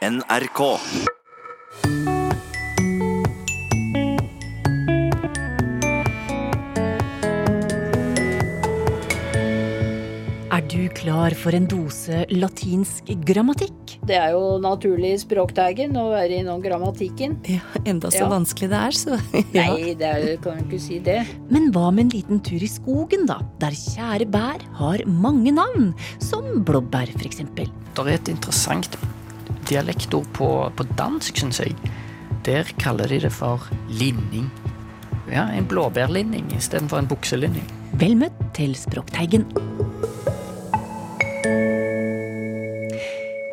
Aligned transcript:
NRK. 0.00 0.60
Er 10.50 10.64
du 10.66 10.80
klar 10.98 11.30
for 11.38 11.54
en 11.54 11.66
dose 11.70 12.24
latinsk 12.34 13.12
grammatikk? 13.28 13.92
Det 14.08 14.16
er 14.18 14.32
jo 14.34 14.56
naturlig 14.62 15.12
i 15.14 15.20
språkteigen 15.22 15.94
å 16.00 16.08
være 16.10 16.40
innom 16.40 16.62
grammatikken. 16.64 17.36
Ja, 17.46 17.60
Enda 17.86 18.10
så 18.10 18.24
Ja. 18.24 18.30
vanskelig 18.32 18.70
det 18.72 18.80
er, 18.80 18.96
så 18.98 19.20
ja. 19.54 19.68
Nei, 19.70 19.94
det 19.94 20.08
er, 20.10 20.26
kan 20.42 20.58
jo 20.58 20.66
ikke 20.66 20.80
si 20.82 20.98
det. 20.98 21.20
Men 21.54 21.70
hva 21.70 21.92
med 21.94 22.08
en 22.08 22.12
liten 22.16 22.42
tur 22.42 22.58
i 22.58 22.70
skogen, 22.70 23.28
da? 23.30 23.38
Der 23.62 23.70
kjære 23.78 24.26
bær 24.26 24.66
har 24.80 25.04
mange 25.06 25.54
navn. 25.54 25.92
Som 26.18 26.64
blåbær, 26.66 27.14
eksempel. 27.22 27.70
Det 27.94 28.06
er 28.08 28.14
et 28.18 28.34
interessant 28.34 28.98
dialektord 29.70 30.28
på, 30.36 30.50
på 30.76 30.86
dansk, 30.98 31.40
syns 31.40 31.62
jeg. 31.62 31.76
Der 32.46 32.68
kaller 32.80 33.10
de 33.10 33.20
det 33.22 33.32
for 33.34 33.70
linning. 33.88 34.50
Ja, 35.30 35.46
en 35.54 35.68
blåbærlinning 35.70 36.50
istedenfor 36.56 37.02
en 37.02 37.10
bukselinning. 37.10 37.66
Vel 38.00 38.16
møtt 38.18 38.38
til 38.56 38.74
Språkteigen. 38.78 39.44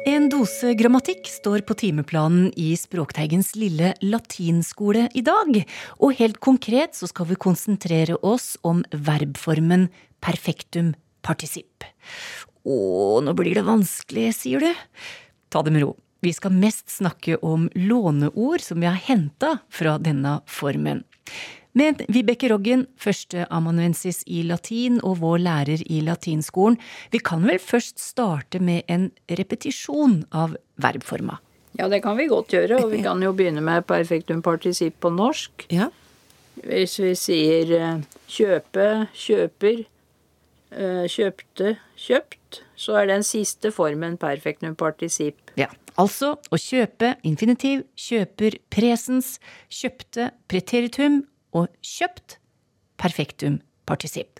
En 0.07 0.29
dose 0.31 0.71
grammatikk 0.79 1.27
står 1.29 1.61
på 1.67 1.75
timeplanen 1.77 2.49
i 2.57 2.71
Språkteigens 2.79 3.51
lille 3.59 3.91
latinskole 4.01 5.05
i 5.13 5.21
dag. 5.25 5.61
Og 6.01 6.17
helt 6.17 6.39
konkret 6.41 6.97
så 6.97 7.09
skal 7.11 7.29
vi 7.29 7.37
konsentrere 7.37 8.17
oss 8.25 8.55
om 8.65 8.81
verbformen 8.91 9.89
perfektum 10.23 10.95
partisipp. 11.21 11.85
Å, 12.65 12.77
nå 13.21 13.35
blir 13.37 13.59
det 13.59 13.67
vanskelig, 13.67 14.31
sier 14.39 14.63
du? 14.63 14.71
Ta 15.53 15.61
det 15.63 15.75
med 15.75 15.85
ro. 15.85 15.93
Vi 16.25 16.33
skal 16.33 16.55
mest 16.55 16.89
snakke 16.89 17.37
om 17.45 17.69
låneord 17.75 18.61
som 18.61 18.81
vi 18.81 18.89
har 18.89 18.99
henta 19.07 19.57
fra 19.69 19.97
denne 20.01 20.39
formen. 20.49 21.03
Men 21.77 21.99
Vibeke 22.09 22.49
Roggen, 22.49 22.87
førsteamanuensis 22.97 24.23
i 24.25 24.41
latin 24.47 24.97
og 25.05 25.19
vår 25.21 25.43
lærer 25.45 25.83
i 25.85 25.99
latinskolen, 26.01 26.79
vi 27.13 27.21
kan 27.21 27.45
vel 27.45 27.59
først 27.61 28.01
starte 28.01 28.57
med 28.63 28.87
en 28.89 29.11
repetisjon 29.29 30.23
av 30.33 30.55
verbforma. 30.81 31.37
Ja, 31.77 31.85
det 31.91 32.01
kan 32.01 32.17
vi 32.17 32.25
godt 32.31 32.55
gjøre, 32.55 32.79
og 32.81 32.89
vi 32.95 33.03
kan 33.05 33.21
jo 33.21 33.35
begynne 33.37 33.61
med 33.61 33.85
perfektum 33.85 34.41
particip 34.41 34.97
på 35.03 35.11
norsk. 35.13 35.67
Ja. 35.69 35.91
Hvis 36.65 36.97
vi 36.97 37.11
sier 37.13 37.73
eh, 37.77 37.99
kjøpe, 38.33 38.87
kjøper, 39.13 39.83
eh, 40.73 41.03
kjøpte, 41.13 41.75
kjøpt, 41.93 42.63
så 42.73 42.97
er 43.03 43.11
den 43.11 43.27
siste 43.27 43.69
formen 43.75 44.17
perfektum 44.17 44.73
partisipp. 44.79 45.46
Ja. 45.57 45.69
Altså 45.97 46.35
å 46.53 46.59
kjøpe 46.61 47.15
infinitiv, 47.25 47.81
kjøper 47.97 48.59
presens, 48.69 49.37
kjøpte 49.73 50.29
preteritum 50.51 51.23
og 51.57 51.71
kjøpt 51.81 52.37
perfektum 53.01 53.57
partisipp. 53.89 54.37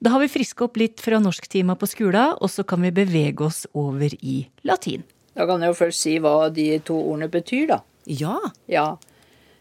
Da 0.00 0.14
har 0.14 0.22
vi 0.22 0.30
friska 0.32 0.64
opp 0.64 0.78
litt 0.80 1.02
fra 1.04 1.18
norsktima 1.20 1.76
på 1.76 1.88
skolen, 1.90 2.38
og 2.40 2.48
så 2.48 2.64
kan 2.64 2.80
vi 2.80 2.92
bevege 2.96 3.44
oss 3.44 3.66
over 3.76 4.14
i 4.24 4.46
latin. 4.64 5.04
Da 5.36 5.44
kan 5.48 5.60
jeg 5.60 5.74
jo 5.74 5.78
først 5.82 6.06
si 6.06 6.16
hva 6.22 6.48
de 6.54 6.66
to 6.88 6.96
ordene 6.96 7.28
betyr, 7.32 7.66
da. 7.74 7.80
Ja. 8.08 8.38
Ja. 8.72 8.86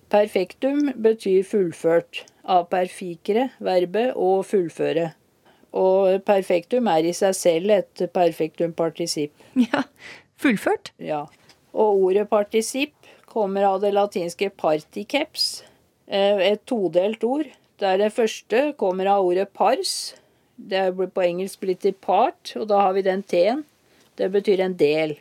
Perfektum 0.10 0.94
betyr 0.96 1.44
fullført. 1.46 2.24
Av 2.50 2.70
perfikere, 2.72 3.50
verbet, 3.62 4.16
og 4.16 4.48
fullføre. 4.48 5.12
Og 5.78 6.24
perfektum 6.26 6.88
er 6.90 7.06
i 7.06 7.14
seg 7.14 7.36
selv 7.38 7.76
et 7.76 8.08
perfektum 8.16 8.72
partisipp. 8.74 9.36
Ja. 9.60 9.84
Fullført. 10.40 10.94
Ja. 10.98 11.26
Og 11.76 12.06
ordet 12.08 12.30
partisipp 12.32 12.95
kommer 13.30 13.68
av 13.68 13.82
det 13.84 13.92
latinske 13.94 14.50
particeps, 14.50 15.64
eh, 16.08 16.40
et 16.52 16.66
todelt 16.66 17.23
ord. 17.23 17.50
Der 17.80 17.98
det 17.98 18.14
første 18.14 18.73
kommer 18.78 19.06
av 19.08 19.26
ordet 19.26 19.52
pars. 19.54 20.16
Det 20.55 20.77
er 20.77 20.92
på 20.92 21.23
engelsk 21.23 21.60
blitt 21.61 21.82
til 21.82 21.94
part, 21.94 22.54
og 22.55 22.67
da 22.67 22.82
har 22.82 22.94
vi 22.94 23.02
den 23.02 23.23
t-en. 23.23 23.64
Det 24.16 24.32
betyr 24.32 24.60
en 24.60 24.76
del. 24.76 25.17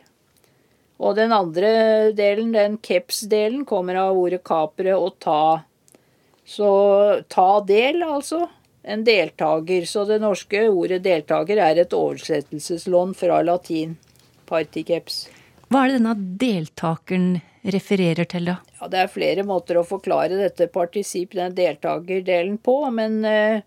Og 0.99 1.15
den 1.15 1.31
andre 1.31 2.11
delen, 2.11 2.51
den 2.51 2.77
keps-delen, 2.77 3.63
kommer 3.65 3.95
av 3.95 4.17
ordet 4.19 4.43
kapre 4.43 4.97
og 4.97 5.15
ta. 5.23 5.63
Så 6.43 7.23
ta 7.29 7.61
del, 7.63 8.03
altså. 8.03 8.49
En 8.83 9.05
deltaker. 9.07 9.85
Så 9.87 10.03
det 10.09 10.19
norske 10.19 10.65
ordet 10.67 11.03
deltaker 11.05 11.61
er 11.63 11.79
et 11.79 11.95
oversettelseslån 11.95 13.15
fra 13.15 13.39
latin. 13.45 13.95
Partikeps. 14.49 15.27
Hva 15.69 15.85
er 15.85 15.91
det 15.91 15.99
denne 15.99 16.15
deltakeren 16.41 17.27
refererer 17.69 18.25
til, 18.29 18.49
da? 18.49 18.59
Ja, 18.79 18.87
det 18.89 19.01
er 19.03 19.11
flere 19.13 19.45
måter 19.45 19.77
å 19.77 19.85
forklare 19.87 20.39
dette 20.39 20.69
partisip, 20.73 21.35
den 21.37 21.53
deltakerdelen, 21.57 22.57
på, 22.63 22.79
men 22.95 23.19
eh, 23.27 23.61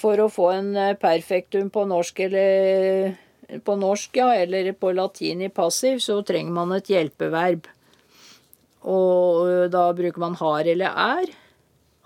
for 0.00 0.22
å 0.22 0.30
få 0.32 0.52
en 0.54 0.70
eh, 0.78 0.96
perfektum 1.00 1.68
på 1.74 1.84
norsk 1.90 2.24
eller 2.28 3.18
på 3.66 3.76
norsk, 3.76 4.16
ja, 4.16 4.30
eller 4.34 4.72
på 4.78 4.92
latin 4.94 5.42
i 5.42 5.50
passiv, 5.52 5.98
så 5.98 6.20
trenger 6.26 6.54
man 6.54 6.74
et 6.76 6.90
hjelpeverb. 6.90 7.68
Og 8.88 9.48
eh, 9.50 9.68
da 9.72 9.88
bruker 9.96 10.22
man 10.22 10.38
har 10.40 10.68
eller 10.70 10.94
er. 10.94 11.32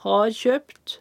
Har 0.04 0.30
kjøpt. 0.34 0.98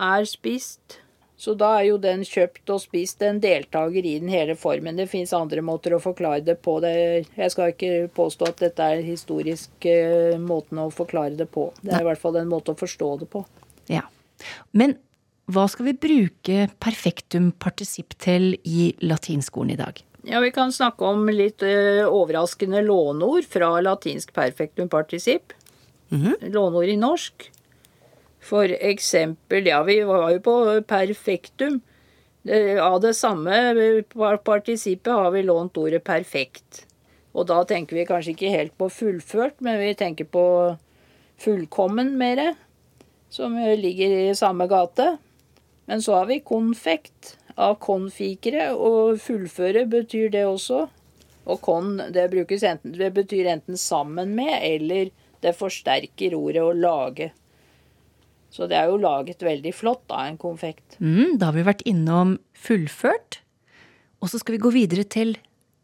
Er 0.00 0.26
spist. 0.28 1.00
Så 1.40 1.54
da 1.56 1.70
er 1.78 1.86
jo 1.88 1.96
den 2.00 2.20
kjøpt 2.26 2.68
og 2.74 2.82
spist 2.82 3.22
en 3.24 3.38
deltaker 3.40 4.04
i 4.04 4.18
den 4.20 4.28
hele 4.28 4.52
formen. 4.60 4.98
Det 4.98 5.06
fins 5.08 5.32
andre 5.36 5.62
måter 5.64 5.94
å 5.96 6.00
forklare 6.02 6.42
det 6.44 6.58
på. 6.60 6.74
Det, 6.84 6.92
jeg 7.32 7.52
skal 7.54 7.72
ikke 7.72 8.10
påstå 8.16 8.50
at 8.50 8.60
dette 8.60 8.88
er 8.92 9.00
historisk 9.06 9.86
eh, 9.88 10.36
måten 10.36 10.82
å 10.82 10.90
forklare 10.92 11.38
det 11.38 11.46
på. 11.48 11.70
Det 11.80 11.94
er 11.94 12.04
i 12.04 12.08
hvert 12.10 12.20
fall 12.20 12.36
en 12.36 12.50
måte 12.50 12.74
å 12.74 12.80
forstå 12.80 13.08
det 13.22 13.30
på. 13.32 13.46
Ja. 13.88 14.04
Men 14.76 14.98
hva 15.50 15.64
skal 15.72 15.88
vi 15.88 15.96
bruke 16.02 16.66
perfektum 16.82 17.50
partisipp 17.56 18.18
til 18.20 18.52
i 18.60 18.90
latinskolen 19.00 19.72
i 19.72 19.78
dag? 19.80 20.04
Ja, 20.28 20.42
Vi 20.44 20.52
kan 20.52 20.76
snakke 20.76 21.08
om 21.08 21.24
litt 21.32 21.64
eh, 21.64 22.04
overraskende 22.04 22.84
låneord 22.84 23.48
fra 23.48 23.72
latinsk 23.80 24.34
perfektum 24.36 24.92
partisipp. 24.92 25.56
Låneord 26.10 26.92
i 26.92 27.00
norsk. 27.00 27.48
For 28.40 28.72
eksempel, 28.72 29.66
ja, 29.68 29.82
vi 29.84 30.00
var 30.08 30.30
jo 30.32 30.42
på 30.44 30.56
perfektum. 30.88 31.80
Av 32.80 32.96
det 33.04 33.12
samme 33.18 33.56
partisippet 34.44 35.12
har 35.12 35.30
vi 35.34 35.42
lånt 35.44 35.76
ordet 35.76 36.02
perfekt. 36.04 36.86
Og 37.36 37.46
da 37.46 37.60
tenker 37.68 37.98
vi 37.98 38.06
kanskje 38.08 38.32
ikke 38.34 38.54
helt 38.54 38.76
på 38.80 38.88
fullført, 38.90 39.60
men 39.60 39.78
vi 39.78 39.92
tenker 39.94 40.26
på 40.26 40.44
fullkommen 41.40 42.16
mere, 42.18 42.54
som 43.30 43.54
ligger 43.54 44.16
i 44.30 44.34
samme 44.34 44.66
gate. 44.70 45.12
Men 45.86 46.02
så 46.02 46.20
har 46.20 46.30
vi 46.30 46.40
konfekt 46.40 47.36
av 47.60 47.76
konfikere, 47.82 48.70
og 48.74 49.20
fullføre 49.20 49.84
betyr 49.90 50.32
det 50.32 50.46
også. 50.48 50.86
Og 51.50 51.60
kon 51.64 51.96
det, 52.12 52.28
enten, 52.30 52.96
det 52.96 53.12
betyr 53.14 53.52
enten 53.52 53.76
sammen 53.76 54.34
med, 54.34 54.56
eller 54.62 55.10
det 55.44 55.56
forsterker 55.56 56.34
ordet 56.36 56.64
å 56.64 56.74
lage. 56.76 57.30
Så 58.50 58.66
det 58.66 58.76
er 58.76 58.90
jo 58.90 58.98
laget 58.98 59.44
veldig 59.46 59.72
flott, 59.74 60.02
da, 60.10 60.24
en 60.26 60.38
konfekt. 60.40 60.98
Mm, 60.98 61.38
da 61.38 61.50
har 61.50 61.56
vi 61.56 61.66
vært 61.68 61.86
innom 61.86 62.34
fullført. 62.58 63.40
Og 64.20 64.32
så 64.32 64.40
skal 64.40 64.56
vi 64.56 64.64
gå 64.64 64.72
videre 64.74 65.06
til 65.08 65.36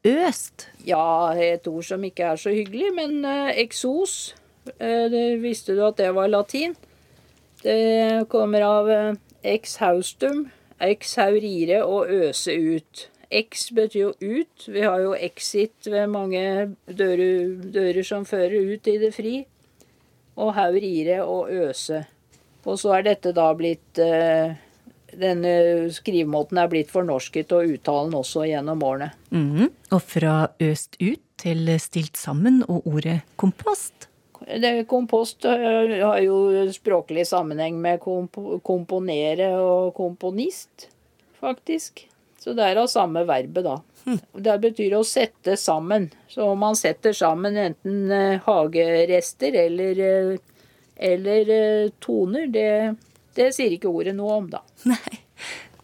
øst. 0.07 0.69
Ja, 0.87 1.33
et 1.33 1.67
ord 1.71 1.87
som 1.87 2.05
ikke 2.05 2.33
er 2.33 2.41
så 2.41 2.53
hyggelig, 2.55 2.91
men 2.97 3.25
eh, 3.25 3.55
eksos. 3.63 4.35
Eh, 4.79 5.07
det, 5.13 5.25
visste 5.43 5.77
du 5.77 5.85
at 5.87 5.99
det 5.99 6.13
var 6.15 6.31
latin? 6.31 6.77
Det 7.63 8.27
kommer 8.29 8.67
av 8.67 8.91
eh, 8.91 9.13
ex 9.57 9.79
haustum, 9.83 10.49
ex 10.83 11.15
haurire 11.23 11.85
og 11.85 12.11
øse 12.13 12.55
ut. 12.55 13.07
Ex 13.31 13.71
betyr 13.75 14.01
jo 14.01 14.13
ut. 14.21 14.67
Vi 14.69 14.83
har 14.83 15.01
jo 15.03 15.15
exit 15.19 15.89
ved 15.91 16.07
mange 16.11 16.43
dører, 16.87 17.57
dører 17.75 18.07
som 18.07 18.27
fører 18.27 18.75
ut 18.75 18.87
i 18.87 18.99
det 19.03 19.15
fri. 19.15 19.41
Og 20.37 20.53
haurire 20.55 21.23
og 21.25 21.51
øse. 21.51 22.05
Og 22.67 22.81
så 22.81 22.97
er 22.97 23.07
dette 23.07 23.33
da 23.37 23.51
blitt 23.57 24.01
eh, 24.03 24.57
Denne 25.17 25.53
skrivemåten 25.95 26.59
er 26.61 26.69
blitt 26.69 26.91
fornorsket, 26.93 27.53
og 27.55 27.71
uttalen 27.77 28.13
også 28.19 28.43
gjennom 28.51 28.83
årene. 28.85 29.13
Mhm. 29.31 29.71
Og 29.95 30.03
fra 30.03 30.35
øst 30.61 30.99
ut 31.01 31.23
til 31.41 31.71
stilt 31.81 32.19
sammen 32.21 32.59
og 32.67 32.85
ordet 32.91 33.21
kompost. 33.41 34.11
Det, 34.47 34.87
kompost 34.91 35.47
øh, 35.49 35.95
har 36.03 36.21
jo 36.21 36.67
språklig 36.75 37.25
sammenheng 37.27 37.79
med 37.81 38.03
komp 38.03 38.37
komponere 38.67 39.49
og 39.57 39.95
komponist, 39.97 40.91
faktisk. 41.41 42.05
Så 42.43 42.53
det 42.55 42.67
er 42.67 42.79
av 42.83 42.91
samme 42.91 43.25
verbet, 43.27 43.65
da. 43.65 43.79
Det 44.07 44.59
betyr 44.63 44.95
å 44.99 45.07
sette 45.07 45.57
sammen. 45.59 46.11
Så 46.31 46.45
om 46.53 46.61
man 46.63 46.77
setter 46.79 47.17
sammen 47.17 47.57
enten 47.59 48.13
eh, 48.15 48.43
hagerester 48.45 49.57
eller, 49.65 50.03
eh, 50.07 50.37
eller 50.97 51.51
eh, 51.51 51.93
toner, 52.01 52.49
det, 52.51 52.97
det 53.37 53.53
sier 53.55 53.77
ikke 53.77 53.93
ordet 53.93 54.17
noe 54.17 54.41
om, 54.41 54.51
da. 54.53 54.63
Nei. 54.91 55.23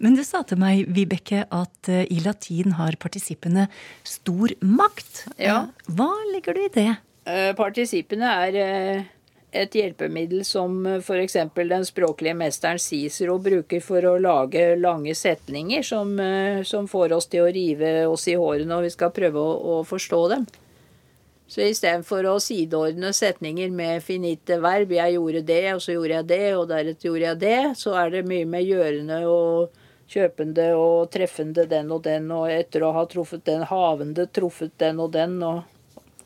Men 0.03 0.17
du 0.19 0.25
sa 0.26 0.41
til 0.43 0.59
meg, 0.59 0.88
Vibeke, 0.91 1.44
at 1.47 1.91
eh, 1.93 2.06
i 2.11 2.19
latin 2.25 2.75
har 2.81 2.99
partisippene 3.00 3.69
stor 4.06 4.55
makt. 4.67 5.26
Ja. 5.37 5.64
Eh, 5.69 5.91
Hva 5.94 6.11
legger 6.32 6.59
du 6.59 6.64
i 6.67 6.70
det? 6.75 6.93
Partisippene 7.55 8.26
er 8.49 8.56
et 9.55 9.75
hjelpemiddel 9.79 10.41
som 10.43 10.81
f.eks. 10.97 11.37
den 11.55 11.85
språklige 11.87 12.35
mesteren 12.35 12.81
Cicero 12.82 13.37
bruker 13.38 13.79
for 13.85 14.03
å 14.11 14.17
lage 14.19 14.73
lange 14.75 15.15
setninger 15.15 15.87
som, 15.87 16.17
som 16.67 16.88
får 16.91 17.15
oss 17.15 17.31
til 17.31 17.44
å 17.44 17.53
rive 17.55 17.93
oss 18.11 18.26
i 18.26 18.35
håret 18.35 18.67
når 18.67 18.88
vi 18.88 18.93
skal 18.97 19.15
prøve 19.15 19.38
å, 19.38 19.55
å 19.55 19.76
forstå 19.87 20.20
dem. 20.35 20.49
Så 21.52 21.66
istedenfor 21.69 22.25
å 22.31 22.38
sideordne 22.40 23.10
setninger 23.12 23.72
med 23.76 24.00
finite 24.00 24.56
verb, 24.62 24.94
'jeg 24.96 25.19
gjorde 25.19 25.43
det, 25.44 25.75
og 25.75 25.82
så 25.84 25.93
gjorde 25.93 26.14
jeg 26.14 26.26
det, 26.31 26.46
og 26.56 26.69
deretter 26.69 27.08
gjorde 27.08 27.26
jeg 27.26 27.38
det', 27.43 27.75
så 27.76 27.93
er 28.00 28.10
det 28.10 28.22
mye 28.25 28.46
med 28.49 28.64
gjørende 28.64 29.19
og 29.28 29.69
kjøpende 30.08 30.66
og 30.76 31.10
treffende 31.12 31.66
den 31.69 31.93
og 31.93 32.02
den, 32.04 32.31
og 32.32 32.49
etter 32.49 32.84
å 32.87 32.93
ha 32.96 33.04
truffet 33.04 33.44
den 33.44 33.66
havende, 33.69 34.26
truffet 34.32 34.72
den 34.81 35.00
og 35.00 35.12
den, 35.12 35.43
og, 35.43 35.62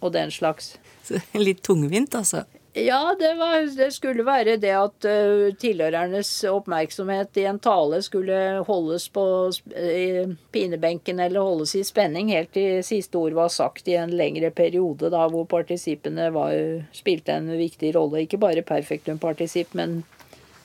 og 0.00 0.12
den 0.12 0.31
slags. 0.31 0.76
Så, 1.02 1.19
litt 1.49 1.62
tungvint, 1.67 2.14
altså. 2.14 2.44
Ja, 2.78 3.17
det, 3.19 3.31
var, 3.34 3.55
det 3.76 3.88
skulle 3.94 4.25
være 4.26 4.58
det 4.61 4.73
at 4.76 5.06
uh, 5.08 5.46
tilhørernes 5.56 6.28
oppmerksomhet 6.50 7.38
i 7.40 7.46
en 7.49 7.61
tale 7.64 8.02
skulle 8.05 8.40
holdes 8.69 9.06
på 9.14 9.25
uh, 9.49 10.34
pinebenken 10.52 11.23
eller 11.25 11.40
holdes 11.40 11.73
i 11.81 11.84
spenning 11.88 12.28
helt 12.34 12.52
til 12.52 12.82
siste 12.84 13.17
ord 13.17 13.32
var 13.38 13.49
sagt 13.55 13.88
i 13.88 13.96
en 13.96 14.12
lengre 14.12 14.50
periode, 14.52 15.08
da 15.08 15.23
hvor 15.32 15.49
partisipene 15.49 16.28
var, 16.34 16.52
spilte 16.93 17.38
en 17.38 17.49
viktig 17.56 17.94
rolle. 17.96 18.26
Ikke 18.26 18.43
bare 18.44 18.67
perfektum-partisipp, 18.67 19.72
men 19.81 20.02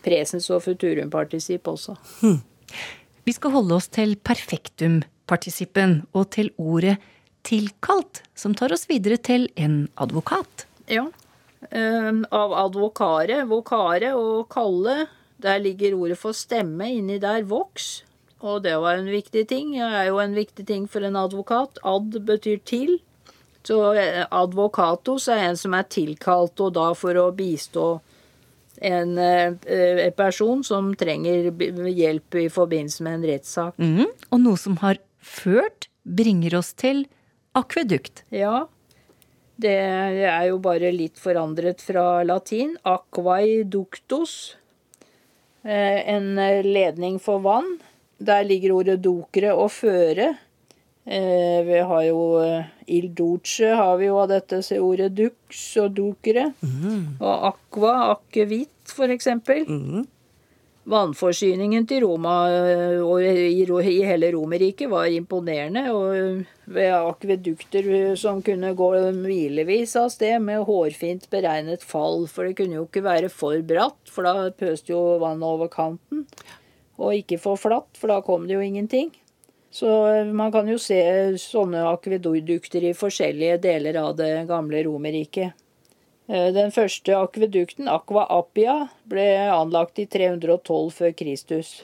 presens- 0.04 0.52
og 0.52 0.66
futurum-partisipp 0.68 1.72
også. 1.72 1.96
Vi 3.24 3.38
skal 3.38 3.56
holde 3.56 3.80
oss 3.80 3.88
til 3.88 4.18
perfektum-partisippen 4.20 6.02
og 6.12 6.28
til 6.36 6.52
ordet 6.60 6.98
tilkalt, 7.48 8.26
som 8.36 8.52
tar 8.52 8.76
oss 8.76 8.90
videre 8.92 9.16
til 9.16 9.48
en 9.56 9.86
advokat. 9.96 10.68
Ja. 10.92 11.08
Eh, 11.72 12.12
av 12.36 12.54
advokare, 12.68 13.44
vokare 13.48 14.14
og 14.20 14.50
kalle. 14.52 15.08
Der 15.42 15.60
ligger 15.64 15.96
ordet 15.98 16.20
for 16.22 16.36
stemme 16.38 16.90
inni 16.92 17.18
der, 17.22 17.44
vox. 17.48 18.04
Og 18.42 18.64
det 18.66 18.74
var 18.82 18.98
en 18.98 19.10
viktig 19.10 19.46
ting. 19.50 19.72
Det 19.78 19.88
er 19.88 20.10
jo 20.10 20.20
en 20.22 20.36
viktig 20.36 20.66
ting 20.68 20.88
for 20.90 21.06
en 21.06 21.18
advokat. 21.18 21.80
Ad 21.86 22.18
betyr 22.28 22.62
til. 22.66 23.00
Så 23.64 23.78
eh, 23.94 24.24
advokatos 24.34 25.28
er 25.30 25.48
en 25.52 25.58
som 25.60 25.76
er 25.78 25.86
tilkalt, 25.90 26.58
og 26.60 26.74
da 26.74 26.88
for 26.98 27.18
å 27.22 27.28
bistå 27.38 28.00
en 28.82 29.14
eh, 29.22 29.54
eh, 29.70 30.10
person 30.18 30.64
som 30.66 30.90
trenger 30.98 31.52
hjelp 31.94 32.40
i 32.42 32.48
forbindelse 32.50 33.06
med 33.06 33.20
en 33.20 33.28
rettssak. 33.30 33.78
Mm, 33.78 34.10
Og 34.32 34.42
noe 34.42 34.58
som 34.58 34.80
har 34.82 34.98
ført, 35.22 35.88
bringer 36.02 36.58
oss 36.58 36.74
til 36.74 37.04
akvedukt. 37.54 38.24
Ja, 38.34 38.66
det 39.62 39.76
er 40.28 40.46
jo 40.50 40.58
bare 40.64 40.92
litt 40.96 41.20
forandret 41.22 41.82
fra 41.86 42.24
latin. 42.28 42.76
Aquae 42.88 43.64
ductus. 43.64 44.56
Eh, 45.64 46.00
En 46.16 46.36
ledning 46.66 47.20
for 47.20 47.40
vann. 47.40 47.78
Der 48.22 48.44
ligger 48.46 48.72
ordet 48.80 49.02
dokere 49.02 49.54
og 49.56 49.72
føre. 49.72 50.32
Eh, 51.06 51.60
Vi 51.66 51.80
har 51.90 52.04
jo 52.06 52.22
eh, 52.44 52.66
il 52.88 53.10
duce 53.16 53.70
har 53.76 53.98
vi 53.98 54.06
jo 54.10 54.18
av 54.22 54.30
dette 54.30 54.60
ordet 54.80 55.14
dux 55.16 55.62
og 55.82 55.94
dokere. 55.98 56.54
Og 57.20 57.46
aqua, 57.54 57.94
akevitt 58.18 58.92
for 58.92 59.08
eksempel. 59.14 59.66
Vannforsyningen 60.90 61.84
til 61.86 62.02
Roma 62.08 62.36
eh, 62.50 63.02
og 63.06 63.22
i, 63.22 64.00
hele 64.02 64.32
Romerriket 64.34 64.90
var 64.90 65.12
imponerende. 65.14 65.84
Og 65.94 66.16
eh, 66.18 66.56
ved 66.66 66.90
akvedukter 66.96 67.90
eh, 67.94 68.16
som 68.18 68.42
kunne 68.42 68.74
gå 68.78 68.90
hvilevis 69.22 69.94
av 70.02 70.10
sted 70.10 70.42
med 70.42 70.66
hårfint 70.66 71.30
beregnet 71.30 71.86
fall. 71.86 72.26
For 72.26 72.50
det 72.50 72.58
kunne 72.58 72.80
jo 72.80 72.88
ikke 72.88 73.06
være 73.06 73.30
for 73.30 73.62
bratt, 73.62 74.02
for 74.10 74.26
da 74.26 74.50
pøste 74.58 74.96
jo 74.96 75.20
vannet 75.22 75.46
over 75.46 75.70
kanten. 75.70 76.26
Og 76.98 77.20
ikke 77.22 77.38
for 77.42 77.62
flatt, 77.62 77.94
for 77.98 78.10
da 78.10 78.22
kom 78.26 78.50
det 78.50 78.58
jo 78.58 78.66
ingenting. 78.66 79.14
Så 79.72 79.88
eh, 80.16 80.34
man 80.34 80.52
kan 80.52 80.68
jo 80.68 80.82
se 80.82 80.98
sånne 81.40 81.86
akvedukter 81.94 82.90
i 82.90 82.98
forskjellige 82.98 83.62
deler 83.64 84.02
av 84.02 84.16
det 84.18 84.34
gamle 84.50 84.82
Romerriket. 84.90 85.54
Eh, 86.32 86.54
Den 86.54 86.72
første 86.72 87.16
akvedukten, 87.18 87.90
Aqua 87.92 88.24
Appia, 88.32 88.88
ble 89.10 89.26
anlagt 89.52 90.00
i 90.00 90.06
312 90.08 90.92
før 90.96 91.12
Kristus. 91.12 91.84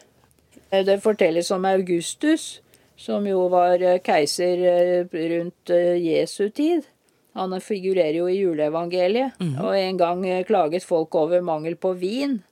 Eh, 0.71 0.85
Det 0.85 1.01
fortelles 1.03 1.51
om 1.51 1.65
Augustus, 1.65 2.61
som 2.95 3.27
jo 3.27 3.47
var 3.49 3.81
eh, 3.81 3.99
keiser 3.99 5.09
rundt 5.11 5.69
Jesu 5.99 6.49
tid. 6.49 6.83
Han 7.35 7.51
figurerer 7.61 8.15
jo 8.17 8.27
i 8.27 8.39
juleevangeliet. 8.39 9.33
Og 9.61 9.75
en 9.77 9.97
gang 9.97 10.23
klaget 10.45 10.83
folk 10.83 11.13
over 11.15 11.41
mangel 11.41 11.75
på 11.75 11.93
vin, 11.93 12.43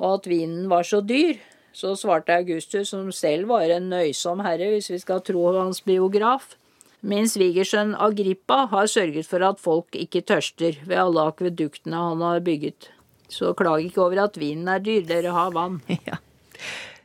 og 0.00 0.14
at 0.14 0.26
vinen 0.26 0.68
var 0.68 0.82
så 0.82 1.00
dyr. 1.00 1.36
Så 1.72 1.94
svarte 1.94 2.34
Augustus, 2.34 2.88
som 2.88 3.12
selv 3.12 3.48
var 3.48 3.62
en 3.70 3.90
nøysom 3.90 4.42
herre, 4.42 4.70
hvis 4.72 4.90
vi 4.90 4.98
skal 4.98 5.20
tro 5.20 5.52
hans 5.52 5.80
biograf. 5.80 6.56
Min 7.04 7.26
svigersønn 7.28 7.92
Agrippa 8.00 8.62
har 8.72 8.88
sørget 8.88 9.26
for 9.28 9.44
at 9.44 9.60
folk 9.60 9.92
ikke 9.98 10.22
tørster 10.24 10.78
ved 10.88 10.96
alle 11.02 11.26
akveduktene 11.28 12.00
han 12.00 12.22
har 12.24 12.40
bygget. 12.46 12.88
Så 13.28 13.52
klag 13.58 13.82
ikke 13.84 14.00
over 14.06 14.22
at 14.24 14.38
vinen 14.40 14.68
er 14.72 14.80
dyr, 14.84 15.04
dere 15.08 15.34
har 15.36 15.52
vann. 15.56 15.80
Ja. 16.08 16.16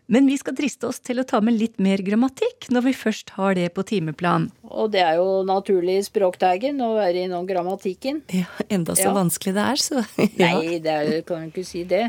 Men 0.10 0.26
vi 0.26 0.40
skal 0.42 0.56
driste 0.58 0.88
oss 0.90 0.98
til 1.06 1.20
å 1.22 1.24
ta 1.30 1.38
med 1.46 1.54
litt 1.54 1.76
mer 1.86 2.02
grammatikk 2.02 2.66
når 2.74 2.82
vi 2.88 2.94
først 2.98 3.30
har 3.36 3.54
det 3.54 3.68
på 3.76 3.84
timeplan. 3.86 4.48
Og 4.66 4.88
det 4.96 5.04
er 5.06 5.20
jo 5.20 5.44
naturlig 5.46 6.00
i 6.00 6.06
språkteigen 6.08 6.82
å 6.82 6.96
være 6.96 7.28
innom 7.28 7.46
grammatikken. 7.46 8.24
Ja, 8.34 8.48
Enda 8.74 8.96
så 8.98 9.12
Ja. 9.12 9.14
vanskelig 9.14 9.54
det 9.54 9.68
er, 9.70 9.78
så 9.84 10.02
Nei, 10.42 10.80
det 10.82 10.96
er, 10.96 11.12
kan 11.30 11.44
jo 11.46 11.52
ikke 11.52 11.66
si 11.68 11.84
det. 11.86 12.08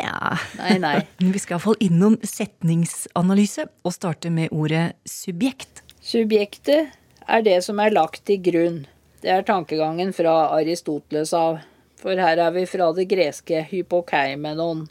Ja. 0.00 0.34
Nei, 0.58 0.74
nei. 0.82 0.96
Vi 1.22 1.38
skal 1.44 1.60
iallfall 1.60 1.78
innom 1.86 2.18
setningsanalyse 2.26 3.68
og 3.86 3.94
starte 3.94 4.32
med 4.34 4.50
ordet 4.50 4.96
subjekt. 5.06 5.84
Subjektet 6.06 6.92
er 7.26 7.42
det 7.42 7.56
som 7.66 7.80
er 7.82 7.90
lagt 7.90 8.20
til 8.28 8.38
grunn. 8.38 8.84
Det 9.24 9.32
er 9.32 9.46
tankegangen 9.46 10.12
fra 10.14 10.34
Aristoteles 10.54 11.32
av. 11.34 11.64
For 11.98 12.14
her 12.20 12.38
er 12.38 12.52
vi 12.54 12.62
fra 12.70 12.92
det 12.94 13.08
greske 13.10 13.64
hypokeimenon. 13.72 14.84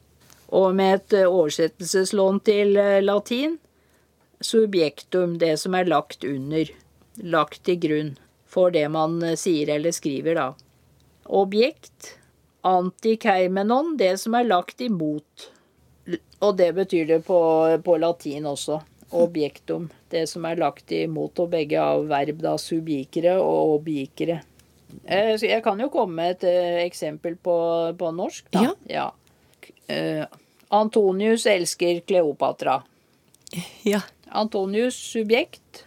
Og 0.60 0.76
med 0.76 0.98
et 0.98 1.16
eh, 1.22 1.30
oversettelseslån 1.30 2.42
til 2.44 2.76
eh, 2.82 3.00
latin 3.04 3.56
subjektum, 4.44 5.38
det 5.40 5.54
som 5.62 5.78
er 5.80 5.88
lagt 5.88 6.28
under. 6.28 6.74
Lagt 7.24 7.64
til 7.64 7.80
grunn 7.80 8.12
for 8.56 8.76
det 8.76 8.84
man 8.92 9.22
eh, 9.24 9.38
sier 9.40 9.72
eller 9.78 9.96
skriver, 9.96 10.36
da. 10.36 10.50
Objekt. 11.32 12.18
Antikeimenon, 12.66 13.96
det 14.00 14.18
som 14.20 14.36
er 14.36 14.50
lagt 14.50 14.84
imot. 14.84 15.48
Og 16.44 16.58
det 16.60 16.74
betyr 16.76 17.08
det 17.08 17.22
på, 17.24 17.40
på 17.86 17.98
latin 18.04 18.52
også. 18.52 18.82
Objektum. 19.16 19.88
Det 20.12 20.26
som 20.30 20.46
er 20.48 20.60
lagt 20.60 20.92
imot, 20.96 21.40
og 21.44 21.52
begge 21.54 21.82
av 21.82 22.06
verb, 22.10 22.42
da. 22.44 22.56
Subjikere 22.62 23.38
og 23.42 23.80
objikere. 23.80 24.42
Eh, 25.04 25.36
så 25.40 25.50
Jeg 25.50 25.64
kan 25.64 25.80
jo 25.80 25.90
komme 25.94 26.20
med 26.22 26.38
et 26.38 26.48
eh, 26.50 26.82
eksempel 26.86 27.36
på, 27.36 27.56
på 27.98 28.12
norsk, 28.16 28.50
da. 28.54 28.68
Ja. 28.68 28.74
ja. 28.90 29.08
eh, 29.88 30.26
Antonius 30.76 31.46
elsker 31.46 32.02
Kleopatra. 32.08 32.82
Ja. 33.88 34.02
Antonius 34.32 34.98
subjekt. 34.98 35.86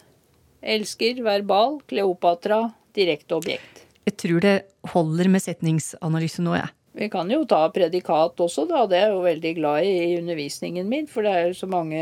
Elsker 0.63 1.23
verbal. 1.23 1.81
Kleopatra 1.89 2.69
direkte 2.97 3.39
objekt. 3.39 3.85
Jeg 4.09 4.17
tror 4.17 4.41
det 4.41 4.57
holder 4.95 5.29
med 5.29 5.45
setningsanalyse 5.45 6.43
nå, 6.43 6.57
jeg. 6.57 6.73
Vi 6.99 7.07
kan 7.13 7.29
jo 7.31 7.45
ta 7.47 7.61
predikat 7.71 8.41
også, 8.43 8.65
da. 8.67 8.87
Det 8.91 8.97
er 8.99 9.11
jeg 9.11 9.15
jo 9.15 9.25
veldig 9.27 9.53
glad 9.61 9.87
i 9.87 9.91
i 10.09 10.15
undervisningen 10.19 10.89
min, 10.89 11.07
for 11.07 11.27
det 11.27 11.35
er 11.35 11.45
jo 11.51 11.59
så 11.61 11.69
mange 11.71 12.01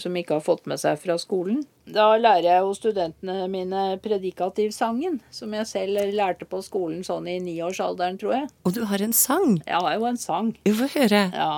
som 0.00 0.16
ikke 0.16 0.38
har 0.38 0.44
fått 0.44 0.68
med 0.70 0.80
seg 0.80 1.00
fra 1.02 1.16
skolen. 1.20 1.62
Da 1.84 2.12
lærer 2.16 2.46
jeg 2.46 2.62
jo 2.64 2.76
studentene 2.76 3.48
mine 3.52 3.82
predikativsangen, 4.02 5.18
som 5.34 5.52
jeg 5.56 5.68
selv 5.68 6.14
lærte 6.16 6.48
på 6.48 6.62
skolen 6.64 7.02
sånn 7.06 7.28
i 7.28 7.38
niårsalderen, 7.42 8.20
tror 8.20 8.36
jeg. 8.36 8.48
Og 8.64 8.76
du 8.76 8.84
har 8.88 9.04
en 9.04 9.12
sang. 9.16 9.58
Jeg 9.66 9.84
har 9.84 9.98
jo 9.98 10.08
en 10.08 10.20
sang. 10.20 10.54
Vi 10.64 10.74
får 10.78 10.96
høre. 10.96 11.22
Ja. 11.34 11.52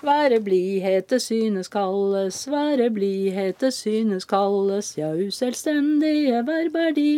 Være 0.00 0.38
blidhete 0.40 1.18
synes 1.20 1.68
kalles, 1.68 2.46
være 2.48 2.88
blidhete 2.90 3.68
synes 3.74 4.24
kalles, 4.24 4.94
ja, 4.96 5.10
uselvstendige 5.12 6.40
verb 6.48 6.78
er 6.80 6.94
de, 6.96 7.10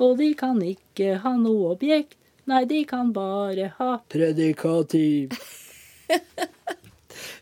og 0.00 0.16
de 0.22 0.30
kan 0.40 0.62
ikke 0.64 1.18
ha 1.20 1.34
noe 1.36 1.74
objekt, 1.74 2.16
nei, 2.48 2.62
de 2.64 2.80
kan 2.88 3.12
bare 3.12 3.74
ha 3.76 3.98
predikativ. 4.08 5.36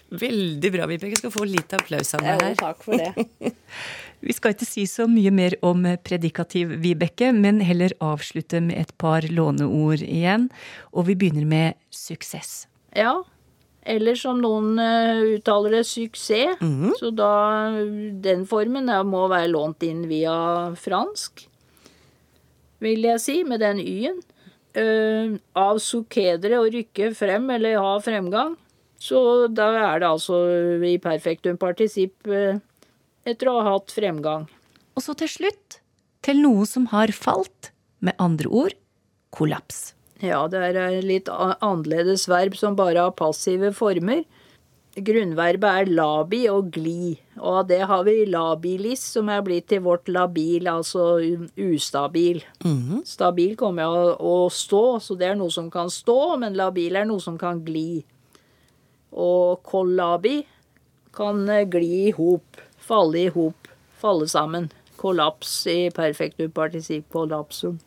Veldig 0.09 0.71
bra, 0.73 0.87
Vibeke. 0.89 1.19
Skal 1.21 1.33
få 1.33 1.45
litt 1.45 1.73
applaus 1.77 2.15
av 2.17 2.23
meg 2.25 2.41
her. 2.41 2.55
takk 2.57 2.85
for 2.85 2.97
det. 2.97 3.53
Vi 4.25 4.35
skal 4.35 4.55
ikke 4.55 4.67
si 4.67 4.87
så 4.91 5.07
mye 5.11 5.31
mer 5.31 5.55
om 5.63 5.85
predikativ, 6.03 6.73
Vibeke, 6.83 7.31
men 7.37 7.61
heller 7.63 7.93
avslutte 8.03 8.61
med 8.65 8.81
et 8.81 8.95
par 8.99 9.27
låneord 9.31 10.03
igjen. 10.03 10.49
Og 10.91 11.07
vi 11.07 11.15
begynner 11.21 11.47
med 11.47 11.77
suksess. 11.95 12.65
Ja, 12.97 13.21
Eller 13.89 14.19
som 14.21 14.43
noen 14.43 14.75
uh, 14.77 15.39
uttaler 15.39 15.79
det, 15.79 15.85
suksess. 15.89 16.59
Mhm. 16.61 16.97
Så 16.99 17.09
da 17.15 17.71
den 18.21 18.43
formen 18.45 18.91
må 19.09 19.23
være 19.31 19.49
lånt 19.49 19.87
inn 19.87 20.03
via 20.11 20.75
fransk, 20.77 21.47
vil 22.85 23.07
jeg 23.07 23.23
si, 23.23 23.39
med 23.49 23.63
den 23.65 23.81
y-en. 23.81 24.19
Uh, 24.77 25.39
av 25.57 25.79
sukedere 25.81 26.59
å 26.61 26.69
rykke 26.69 27.15
frem 27.17 27.49
eller 27.55 27.79
ha 27.81 27.95
fremgang. 28.03 28.59
Så 28.99 29.47
da 29.55 29.69
er 29.79 30.03
det 30.03 30.09
altså 30.09 30.39
i 30.85 30.97
perfektum 31.03 31.59
partisipp 31.61 32.27
uh, 32.27 32.59
etter 33.29 33.51
å 33.51 33.61
ha 33.61 33.77
hatt 33.77 33.95
fremgang. 33.95 34.49
Og 34.99 35.05
så 35.05 35.15
til 35.19 35.31
slutt 35.31 35.79
til 36.27 36.43
noe 36.43 36.67
som 36.69 36.91
har 36.95 37.15
falt. 37.15 37.73
Med 37.99 38.15
andre 38.23 38.47
ord 38.47 38.75
kollaps. 39.35 39.93
Ja, 40.23 40.45
det 40.51 40.61
er 40.71 41.01
litt 41.03 41.27
annerledes 41.31 42.29
verb 42.31 42.55
som 42.59 42.77
bare 42.79 43.09
har 43.09 43.15
passive 43.19 43.73
former. 43.75 44.23
Grunnverbet 44.99 45.83
er 45.83 45.91
labi 45.95 46.41
og 46.51 46.73
gli, 46.75 47.13
og 47.39 47.61
av 47.61 47.67
det 47.69 47.81
har 47.87 48.03
vi 48.07 48.25
labilis, 48.27 49.03
som 49.15 49.29
er 49.31 49.45
blitt 49.47 49.69
til 49.71 49.85
vårt 49.85 50.09
labil, 50.11 50.67
altså 50.67 51.21
ustabil. 51.55 52.41
Stabil 53.07 53.55
kommer 53.59 53.87
av 53.87 54.23
å 54.23 54.49
stå, 54.51 54.85
så 55.03 55.15
det 55.19 55.29
er 55.33 55.39
noe 55.39 55.55
som 55.55 55.69
kan 55.71 55.91
stå, 55.91 56.39
men 56.43 56.59
labil 56.59 56.99
er 56.99 57.07
noe 57.07 57.23
som 57.23 57.39
kan 57.39 57.63
gli. 57.67 58.03
Og 59.13 59.63
kollabi 59.67 60.43
kan 61.17 61.49
eh, 61.49 61.67
gli 61.69 62.09
i 62.09 62.15
hop, 62.17 62.61
falle 62.79 63.25
i 63.27 63.31
hop, 63.35 63.71
falle 64.01 64.29
sammen. 64.29 64.69
Kollaps 64.99 65.67
i 65.71 65.89
perfektum 65.95 66.51
particip 66.55 67.07
kollapsum. 67.15 67.79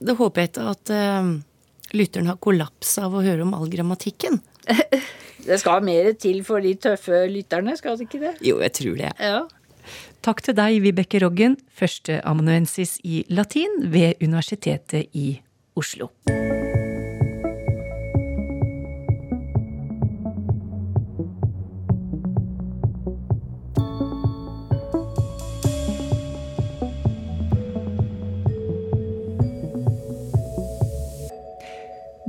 Da 0.00 0.16
håper 0.16 0.46
jeg 0.46 0.52
ikke 0.54 0.68
at 0.70 0.92
uh, 0.96 1.32
lytteren 1.92 2.30
har 2.30 2.38
kollaps 2.40 2.94
av 3.02 3.12
å 3.12 3.24
høre 3.24 3.44
om 3.44 3.52
all 3.56 3.68
grammatikken. 3.72 4.40
Det 5.40 5.56
skal 5.60 5.84
mer 5.84 6.12
til 6.20 6.42
for 6.44 6.60
de 6.60 6.74
tøffe 6.76 7.22
lytterne, 7.32 7.72
skal 7.78 7.96
det 7.96 8.10
ikke 8.10 8.20
det? 8.26 8.34
Jo, 8.44 8.58
jeg 8.60 8.74
tror 8.76 8.98
det. 9.00 9.12
Ja. 9.16 9.40
Takk 10.20 10.44
til 10.44 10.56
deg, 10.58 10.82
Vibeke 10.84 11.22
Roggen, 11.24 11.56
førsteamanuensis 11.72 12.98
i 13.08 13.24
latin 13.32 13.80
ved 13.88 14.20
Universitetet 14.20 15.08
i 15.16 15.30
Oslo. 15.80 16.12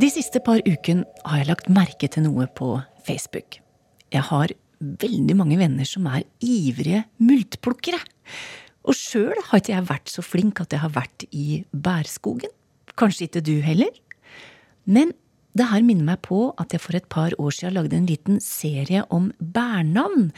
De 0.01 0.08
siste 0.10 0.39
par 0.41 0.63
uken 0.65 1.03
har 1.29 1.41
jeg 1.43 1.48
lagt 1.51 1.67
merke 1.70 2.08
til 2.10 2.24
noe 2.25 2.48
på 2.58 2.72
Facebook. 3.05 3.60
Jeg 4.10 4.24
har 4.31 4.50
veldig 4.81 5.36
mange 5.38 5.60
venner 5.60 5.86
som 5.86 6.08
er 6.10 6.24
ivrige 6.41 7.03
multplukkere. 7.22 8.00
Og 8.81 8.98
sjøl 8.98 9.38
har 9.51 9.62
ikke 9.62 9.75
jeg 9.75 9.86
vært 9.91 10.10
så 10.10 10.24
flink 10.25 10.63
at 10.63 10.74
jeg 10.74 10.81
har 10.81 10.93
vært 10.96 11.27
i 11.29 11.62
bærskogen. 11.70 12.50
Kanskje 12.98 13.27
ikke 13.27 13.43
du 13.46 13.53
heller? 13.62 13.91
Men 14.89 15.13
det 15.53 15.70
her 15.70 15.86
minner 15.86 16.15
meg 16.15 16.24
på 16.25 16.48
at 16.58 16.74
jeg 16.74 16.81
for 16.81 16.98
et 16.98 17.05
par 17.05 17.36
år 17.38 17.53
siden 17.53 17.77
lagde 17.77 18.00
en 18.00 18.10
liten 18.10 18.41
serie 18.41 19.03
om 19.13 19.29
bærnavn, 19.38 20.31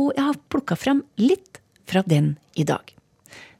og 0.00 0.14
jeg 0.14 0.30
har 0.30 0.40
plukka 0.48 0.80
fram 0.80 1.04
litt 1.20 1.60
fra 1.84 2.00
den 2.08 2.38
i 2.56 2.64
dag. 2.64 2.96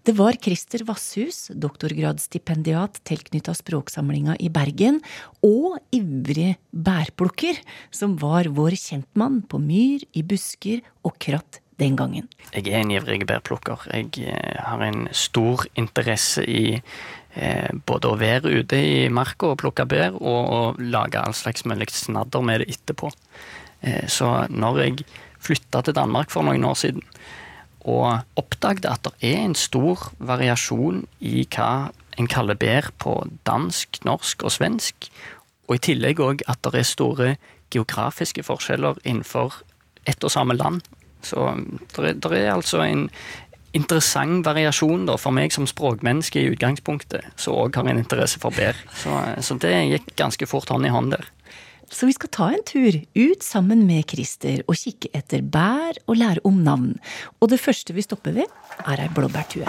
Det 0.02 0.14
var 0.16 0.36
Christer 0.40 0.80
Vasshus, 0.88 1.50
doktorgradsstipendiat 1.52 3.02
tilknytta 3.04 3.52
Språksamlinga 3.56 4.38
i 4.40 4.48
Bergen, 4.52 5.02
og 5.44 5.76
ivrig 5.92 6.54
bærplukker, 6.72 7.58
som 7.92 8.14
var 8.20 8.48
vår 8.48 8.78
kjentmann 8.80 9.42
på 9.44 9.60
myr, 9.60 10.06
i 10.16 10.22
busker 10.24 10.80
og 11.04 11.18
kratt 11.20 11.60
den 11.80 11.98
gangen. 12.00 12.28
Jeg 12.54 12.72
er 12.72 12.80
en 12.80 12.92
ivrig 12.94 13.26
bærplukker. 13.28 13.84
Jeg 13.92 14.24
eh, 14.24 14.60
har 14.64 14.84
en 14.84 15.06
stor 15.16 15.66
interesse 15.80 16.44
i 16.48 16.64
eh, 16.76 17.68
både 17.88 18.08
å 18.08 18.18
være 18.20 18.52
ute 18.56 18.80
i 18.80 19.08
marka 19.12 19.52
og 19.52 19.60
plukke 19.60 19.84
bær, 19.88 20.16
og 20.16 20.40
å 20.40 20.62
lage 20.80 21.20
all 21.20 21.36
slags 21.36 21.66
mulig 21.68 21.90
snadder 21.92 22.44
med 22.44 22.64
det 22.64 22.72
etterpå. 22.76 23.12
Eh, 23.84 24.06
så 24.08 24.32
når 24.48 24.82
jeg 24.84 25.04
flytta 25.40 25.84
til 25.84 25.96
Danmark 25.96 26.32
for 26.32 26.48
noen 26.48 26.64
år 26.68 26.80
siden, 26.88 27.04
og 27.88 28.22
oppdaget 28.40 28.88
at 28.88 29.06
det 29.06 29.32
er 29.32 29.44
en 29.44 29.56
stor 29.56 30.10
variasjon 30.18 31.04
i 31.20 31.46
hva 31.48 31.90
en 32.20 32.28
kaller 32.28 32.58
bær 32.58 32.90
på 33.00 33.14
dansk, 33.48 34.02
norsk 34.04 34.44
og 34.44 34.52
svensk, 34.52 35.10
og 35.68 35.78
i 35.78 35.84
tillegg 35.90 36.20
òg 36.20 36.42
at 36.50 36.60
det 36.66 36.80
er 36.80 36.88
store 36.88 37.28
geografiske 37.70 38.42
forskjeller 38.44 38.98
innenfor 39.04 39.62
ett 40.08 40.24
og 40.24 40.32
samme 40.32 40.56
land. 40.58 40.82
Så 41.22 41.52
det 41.96 42.16
er, 42.24 42.34
er 42.34 42.52
altså 42.54 42.82
en 42.82 43.08
interessant 43.76 44.42
variasjon 44.46 45.06
da, 45.06 45.14
for 45.20 45.34
meg 45.34 45.54
som 45.54 45.68
språkmenneske 45.68 46.40
i 46.40 46.50
utgangspunktet, 46.50 47.28
som 47.38 47.58
òg 47.60 47.76
har 47.78 47.86
en 47.86 48.00
interesse 48.02 48.40
for 48.42 48.54
bær. 48.56 48.78
Så, 48.98 49.14
så 49.46 49.56
det 49.62 49.74
gikk 49.92 50.10
ganske 50.18 50.48
fort 50.50 50.72
hånd 50.72 50.88
i 50.88 50.92
hånd 50.92 51.14
der. 51.14 51.28
Så 51.90 52.06
vi 52.06 52.14
skal 52.14 52.30
ta 52.30 52.48
en 52.54 52.62
tur 52.66 52.94
ut 53.18 53.42
sammen 53.42 53.82
med 53.86 54.06
Christer 54.10 54.62
og 54.70 54.78
kikke 54.78 55.10
etter 55.16 55.42
bær 55.42 55.98
og 56.06 56.20
lære 56.20 56.42
om 56.46 56.62
navn. 56.62 56.94
Og 57.42 57.50
det 57.50 57.58
første 57.60 57.96
vi 57.96 58.04
stopper 58.06 58.36
ved, 58.36 58.52
er 58.86 59.02
ei 59.02 59.10
blåbærtue. 59.14 59.66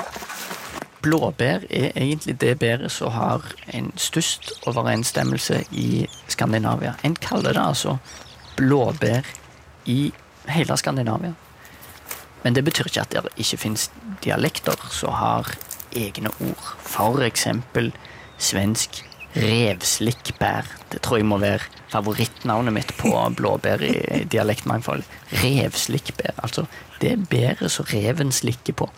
Blåbær 1.02 1.66
er 1.66 1.90
egentlig 1.98 2.38
det 2.42 2.60
bæret 2.62 2.94
som 2.94 3.12
har 3.12 3.48
en 3.74 3.90
størst 3.98 4.52
overensstemmelse 4.70 5.64
i 5.72 6.06
Skandinavia. 6.30 6.94
En 7.04 7.18
kaller 7.18 7.58
det 7.58 7.64
altså 7.66 7.98
blåbær 8.58 9.26
i 9.90 10.14
hele 10.46 10.78
Skandinavia. 10.78 11.34
Men 12.44 12.56
det 12.56 12.64
betyr 12.66 12.86
ikke 12.86 13.02
at 13.02 13.12
det 13.18 13.34
ikke 13.38 13.58
finnes 13.58 13.90
dialekter 14.24 14.78
som 14.94 15.18
har 15.18 15.50
egne 15.98 16.30
ord. 16.30 16.76
For 16.86 17.26
eksempel 17.26 17.90
svensk 18.38 19.02
revslikkbær. 19.36 20.68
Det 20.92 21.02
tror 21.02 21.22
jeg 21.22 21.28
må 21.30 21.38
være 21.42 21.68
favorittnavnet 21.92 22.76
mitt 22.76 22.94
på 23.00 23.12
blåbær 23.38 23.84
i 23.86 24.24
dialektmangfold. 24.32 25.04
Revslikkbær. 25.44 26.40
Altså 26.44 26.66
det 27.02 27.16
bæret 27.30 27.72
som 27.72 27.88
reven 27.90 28.32
slikker 28.32 28.78
på. 28.84 28.90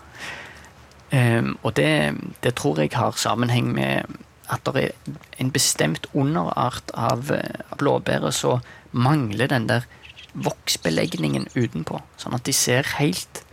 Um, 1.13 1.57
og 1.61 1.75
det, 1.77 2.15
det 2.43 2.55
tror 2.57 2.79
jeg 2.81 2.89
har 2.93 3.13
sammenheng 3.21 3.69
med 3.75 4.09
at 4.51 4.65
det 4.65 4.83
er 4.83 5.17
en 5.39 5.51
bestemt 5.53 6.07
underart 6.13 6.91
av 6.97 7.29
eh, 7.31 7.61
blåbæret 7.79 8.35
som 8.35 8.63
mangler 8.91 9.47
den 9.47 9.69
der 9.69 9.85
voksbelegningen 10.33 11.47
utenpå. 11.55 12.01
Sånn 12.19 12.35
at 12.35 12.45
de 12.47 12.55
ser 12.55 12.87
helt 12.97 13.43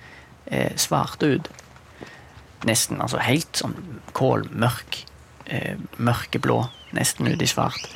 eh, 0.46 0.72
svarte 0.80 1.36
ut. 1.36 1.50
Nesten. 2.68 3.00
Altså 3.00 3.20
helt 3.24 3.56
sånn 3.56 3.76
kålmørk. 4.16 5.04
Eh, 5.50 5.74
mørkeblå. 5.98 6.60
Nesten 6.94 7.26
ut 7.26 7.42
i 7.42 7.46
svart. 7.50 7.88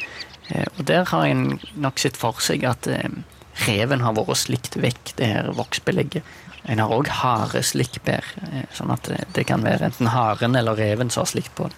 Eh, 0.51 0.65
og 0.79 0.85
der 0.89 1.05
har 1.07 1.27
en 1.29 1.61
nok 1.79 1.99
sett 2.03 2.17
for 2.19 2.41
seg 2.43 2.65
at 2.67 2.89
eh, 2.91 3.07
reven 3.69 4.03
har 4.03 4.17
vært 4.17 4.41
slikt 4.41 4.75
vekk 4.83 5.13
det 5.21 5.29
her 5.31 5.53
voksbelegget. 5.55 6.27
En 6.67 6.81
har 6.83 6.91
òg 6.91 7.07
hareslikkbær, 7.21 8.25
eh, 8.43 8.65
sånn 8.75 8.91
at 8.91 9.03
det- 9.05 9.27
det 9.35 9.47
kan 9.47 9.63
være 9.63 9.87
enten 9.87 10.09
haren 10.11 10.57
eller 10.57 10.75
reven 10.75 11.11
som 11.11 11.21
har 11.21 11.31
slikt 11.31 11.55
på 11.55 11.69
det. 11.71 11.77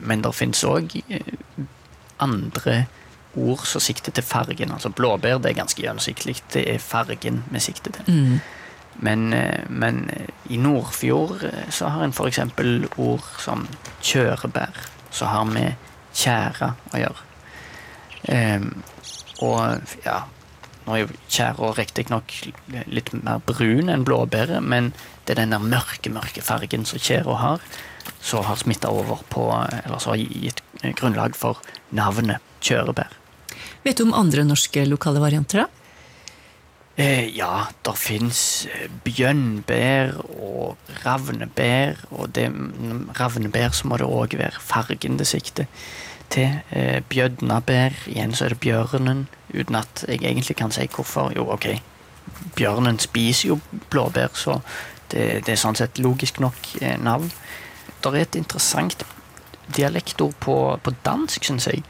Men 0.00 0.22
det 0.22 0.34
fins 0.34 0.64
òg 0.64 1.02
andre 2.20 2.86
ord 3.36 3.62
som 3.64 3.80
sikter 3.80 4.10
til 4.12 4.24
fargen. 4.24 4.72
Altså 4.72 4.90
blåbær 4.90 5.38
det 5.42 5.52
er 5.52 5.60
ganske 5.62 5.82
gjennomsiktig. 5.82 6.40
Det 6.52 6.66
er 6.68 6.78
fargen 6.78 7.44
vi 7.52 7.60
sikter 7.60 7.92
til. 7.92 8.04
Men, 9.04 9.32
eh, 9.32 9.64
men 9.68 10.08
eh, 10.10 10.30
i 10.52 10.58
Nordfjord 10.58 11.44
eh, 11.44 11.68
så 11.70 11.92
har 11.94 12.04
en 12.04 12.14
f.eks. 12.14 12.40
ord 12.96 13.28
som 13.38 13.66
kjørebær, 14.02 14.74
som 15.10 15.30
har 15.30 15.46
med 15.46 15.90
tjære 16.18 16.72
å 16.92 17.02
gjøre. 17.02 17.24
Um, 18.28 18.72
og 19.46 19.94
ja, 20.02 20.24
nå 20.88 20.96
er 20.96 21.04
jo 21.04 21.18
tjæra 21.30 21.70
riktignok 21.76 22.32
litt 22.88 23.12
mer 23.14 23.42
brun 23.46 23.92
enn 23.92 24.06
blåbæret, 24.08 24.64
men 24.64 24.90
det 25.26 25.36
er 25.36 25.42
den 25.42 25.54
der 25.54 25.62
mørke, 25.62 26.10
mørke 26.10 26.42
fargen 26.42 26.86
som 26.88 27.02
tjæra 27.02 27.36
har, 27.42 27.64
som 28.24 28.46
har 28.48 28.56
smitta 28.56 28.90
over 28.90 29.20
på 29.28 29.44
Eller 29.52 30.00
som 30.00 30.14
har 30.14 30.22
gitt 30.22 30.62
eh, 30.82 30.94
grunnlag 30.96 31.36
for 31.36 31.60
navnet 31.92 32.40
kjørebær. 32.64 33.12
Vet 33.84 34.00
du 34.00 34.08
om 34.08 34.16
andre 34.16 34.46
norske 34.48 34.86
lokale 34.88 35.20
varianter, 35.22 35.66
da? 35.66 35.77
Eh, 36.98 37.28
ja, 37.36 37.68
det 37.86 37.94
fins 37.94 38.40
bjørnbær 39.06 40.16
og 40.18 40.90
ravnebær, 41.04 42.00
og 42.10 42.32
det 42.34 42.48
mm, 42.50 43.12
ravnebær 43.14 43.76
så 43.78 43.86
må 43.86 44.00
det 44.00 44.08
òg 44.08 44.34
være 44.40 44.58
fargen 44.58 45.20
det 45.20 45.28
sikter 45.30 45.68
til. 46.34 46.56
Eh, 46.74 46.98
bjødnabær, 47.08 47.94
igjen 48.10 48.34
så 48.34 48.48
er 48.48 48.56
det 48.56 48.60
bjørnen, 48.64 49.28
uten 49.54 49.78
at 49.78 50.02
jeg 50.08 50.24
egentlig 50.24 50.56
kan 50.58 50.74
si 50.74 50.88
hvorfor. 50.90 51.30
Jo, 51.36 51.46
ok, 51.54 51.68
bjørnen 52.58 52.98
spiser 52.98 53.52
jo 53.52 53.60
blåbær, 53.90 54.34
så 54.34 54.58
det, 55.12 55.44
det 55.46 55.54
er 55.54 55.62
sånn 55.62 55.78
sett 55.78 56.02
logisk 56.02 56.42
nok 56.42 56.58
eh, 56.82 56.98
navn. 56.98 57.30
Det 58.02 58.10
er 58.10 58.24
et 58.24 58.40
interessant 58.42 59.06
dialektord 59.76 60.34
på, 60.42 60.58
på 60.82 60.96
dansk, 61.06 61.46
syns 61.46 61.70
jeg. 61.70 61.86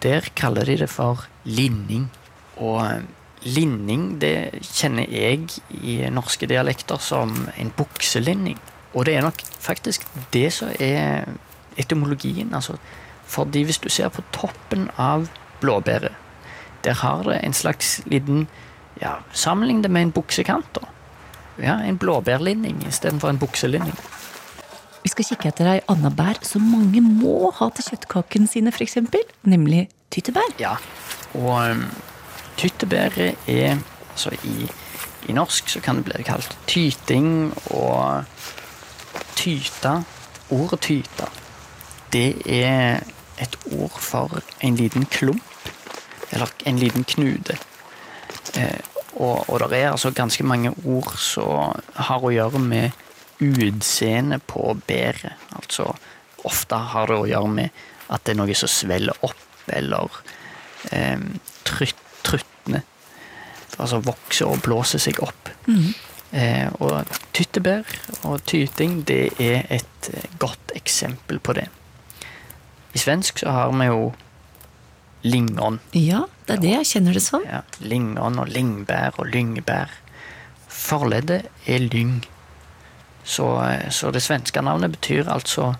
Der 0.00 0.32
kaller 0.32 0.64
de 0.64 0.80
det 0.86 0.88
for 0.88 1.28
linning. 1.44 2.08
Og 2.56 2.80
eh, 2.86 3.06
linning, 3.44 4.18
det 4.20 4.62
kjenner 4.62 5.08
jeg 5.10 5.48
i 5.82 6.00
norske 6.10 6.48
dialekter 6.50 7.00
som 7.02 7.34
en 7.56 7.72
bukselinning. 7.76 8.58
Og 8.94 9.06
det 9.06 9.16
er 9.16 9.26
nok 9.26 9.42
faktisk 9.60 10.06
det 10.32 10.48
som 10.52 10.72
er 10.80 11.28
etymologien. 11.78 12.54
Altså, 12.54 12.78
fordi 13.28 13.62
hvis 13.68 13.78
du 13.78 13.88
ser 13.88 14.08
på 14.08 14.24
toppen 14.32 14.88
av 14.96 15.28
blåbæret, 15.60 16.14
der 16.84 16.94
har 17.02 17.22
det 17.22 17.40
en 17.44 17.52
slags 17.52 18.00
liten 18.06 18.46
ja, 19.00 19.18
Sammenlign 19.32 19.82
det 19.82 19.90
med 19.90 20.02
en 20.02 20.12
buksekant. 20.12 20.78
Ja, 21.58 21.78
En 21.78 21.98
blåbærlinning 21.98 22.86
istedenfor 22.88 23.28
en 23.28 23.38
bukselinning. 23.38 23.94
Vi 25.02 25.08
skal 25.08 25.24
kikke 25.24 25.48
etter 25.48 25.68
ei 25.70 25.80
anna 25.88 26.10
bær 26.10 26.40
som 26.42 26.64
mange 26.66 27.00
må 27.00 27.50
ha 27.54 27.68
til 27.74 27.86
kjøttkakene 27.92 28.50
sine, 28.50 28.72
f.eks. 28.74 28.98
Nemlig 29.46 29.88
tyttebær. 30.10 30.56
Ja, 30.58 30.74
og 31.34 31.70
um, 31.70 31.84
tyttebæret 32.58 33.48
er 33.48 33.78
Altså 34.18 34.32
i, 34.42 34.66
i 35.30 35.32
norsk 35.32 35.68
så 35.70 35.80
kan 35.80 36.00
det 36.00 36.08
bli 36.08 36.24
kalt 36.26 36.56
tyting 36.66 37.52
og 37.70 38.24
tyta. 39.38 40.00
Ordet 40.50 40.80
tyte, 40.82 41.28
det 42.10 42.42
er 42.50 43.04
et 43.38 43.54
ord 43.78 43.94
for 44.02 44.40
en 44.58 44.74
liten 44.74 45.06
klump. 45.06 45.70
Eller 46.32 46.50
en 46.66 46.80
liten 46.82 47.06
knute. 47.06 47.60
Eh, 48.58 48.80
og, 49.14 49.46
og 49.46 49.62
det 49.70 49.78
er 49.78 49.92
altså 49.92 50.10
ganske 50.10 50.42
mange 50.42 50.74
ord 50.84 51.14
som 51.22 51.78
har 51.94 52.24
å 52.24 52.34
gjøre 52.34 52.58
med 52.58 52.90
utseendet 53.38 54.42
på 54.50 54.74
bæret. 54.88 55.38
Altså 55.54 55.92
ofte 56.42 56.82
har 56.90 57.06
det 57.06 57.22
å 57.22 57.30
gjøre 57.30 57.54
med 57.54 57.80
at 58.10 58.26
det 58.26 58.34
er 58.34 58.42
noe 58.42 58.58
som 58.58 58.70
svelger 58.72 59.24
opp, 59.26 59.46
eller 59.70 60.20
eh, 60.90 61.22
trutt, 61.68 62.07
trutner. 62.28 62.84
Altså 63.78 64.00
vokser 64.02 64.50
og 64.50 64.62
blåser 64.64 65.02
seg 65.02 65.20
opp. 65.24 65.50
Eh, 66.30 66.68
og 66.84 67.08
tyttebær 67.32 67.88
og 68.28 68.42
tyting, 68.44 69.00
det 69.08 69.30
er 69.40 69.64
et 69.72 70.08
eh, 70.12 70.26
godt 70.40 70.74
eksempel 70.76 71.40
på 71.40 71.54
det. 71.56 71.68
I 72.92 73.00
svensk 73.00 73.40
så 73.40 73.54
har 73.54 73.72
vi 73.72 73.86
jo 73.88 74.10
lingon. 75.24 75.80
Ja, 75.96 76.26
det 76.46 76.58
er 76.58 76.64
det 76.64 76.74
jeg 76.74 76.90
kjenner 76.92 77.16
det 77.16 77.24
som. 77.24 77.44
Ja, 77.48 77.62
lingon 77.80 78.40
og 78.42 78.52
lingbær 78.52 79.16
og 79.16 79.30
lyngbær. 79.32 79.94
Forleddet 80.68 81.48
er 81.66 81.86
lyng. 81.88 82.20
Så, 83.24 83.48
eh, 83.64 83.88
så 83.90 84.12
det 84.12 84.24
svenske 84.24 84.62
navnet 84.62 84.98
betyr 84.98 85.28
altså 85.28 85.74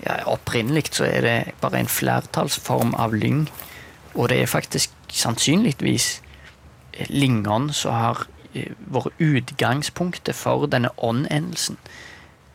ja, 0.00 0.16
Opprinnelig 0.32 0.94
så 0.96 1.04
er 1.04 1.24
det 1.26 1.54
bare 1.60 1.82
en 1.82 1.90
flertallsform 1.90 2.94
av 2.98 3.14
lyng. 3.14 3.44
Og 4.14 4.30
det 4.32 4.42
er 4.42 4.50
faktisk 4.50 4.94
sannsynligvis 5.12 6.20
lingon 7.08 7.70
som 7.72 7.94
har 7.94 8.24
eh, 8.54 8.72
vært 8.92 9.20
utgangspunktet 9.22 10.36
for 10.36 10.66
denne 10.70 10.90
ånd-endelsen. 10.98 11.78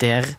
Der 0.02 0.36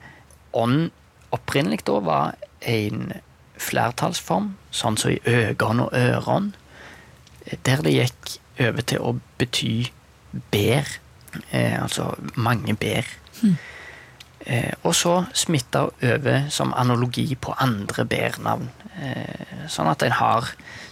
ånd 0.52 0.90
opprinnelig 1.35 1.85
da 1.87 2.00
var 2.04 2.37
en 2.61 3.12
flertallsform, 3.56 4.54
sånn 4.70 4.99
som 5.00 5.14
i 5.14 5.20
øgon 5.25 5.80
og 5.87 5.94
øron, 5.96 6.52
der 7.64 7.82
det 7.85 7.94
gikk 7.94 8.37
over 8.61 8.85
til 8.85 9.04
å 9.04 9.14
bety 9.38 9.88
bær. 10.52 10.88
Eh, 11.50 11.76
altså 11.82 12.14
mange 12.35 12.76
bær. 12.76 13.08
Eh, 14.46 14.73
og 14.82 14.94
så 14.94 15.25
smitta 15.35 15.87
over 15.88 16.49
som 16.50 16.75
analogi 16.76 17.35
på 17.35 17.54
andre 17.58 18.04
bærnavn. 18.06 18.68
Eh, 19.02 19.66
sånn 19.68 19.90
at 19.90 20.04
en 20.06 20.16
har 20.20 20.52
eh, 20.52 20.86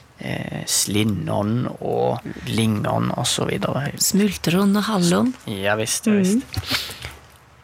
slinnon 0.70 1.68
og 1.78 2.24
lingon 2.48 3.10
osv. 3.18 3.52
Smultron 4.00 4.76
og 4.78 4.86
hallon. 4.88 5.32
Ja 5.50 5.76
visst, 5.80 6.08
ja 6.08 6.18
visst. 6.18 6.58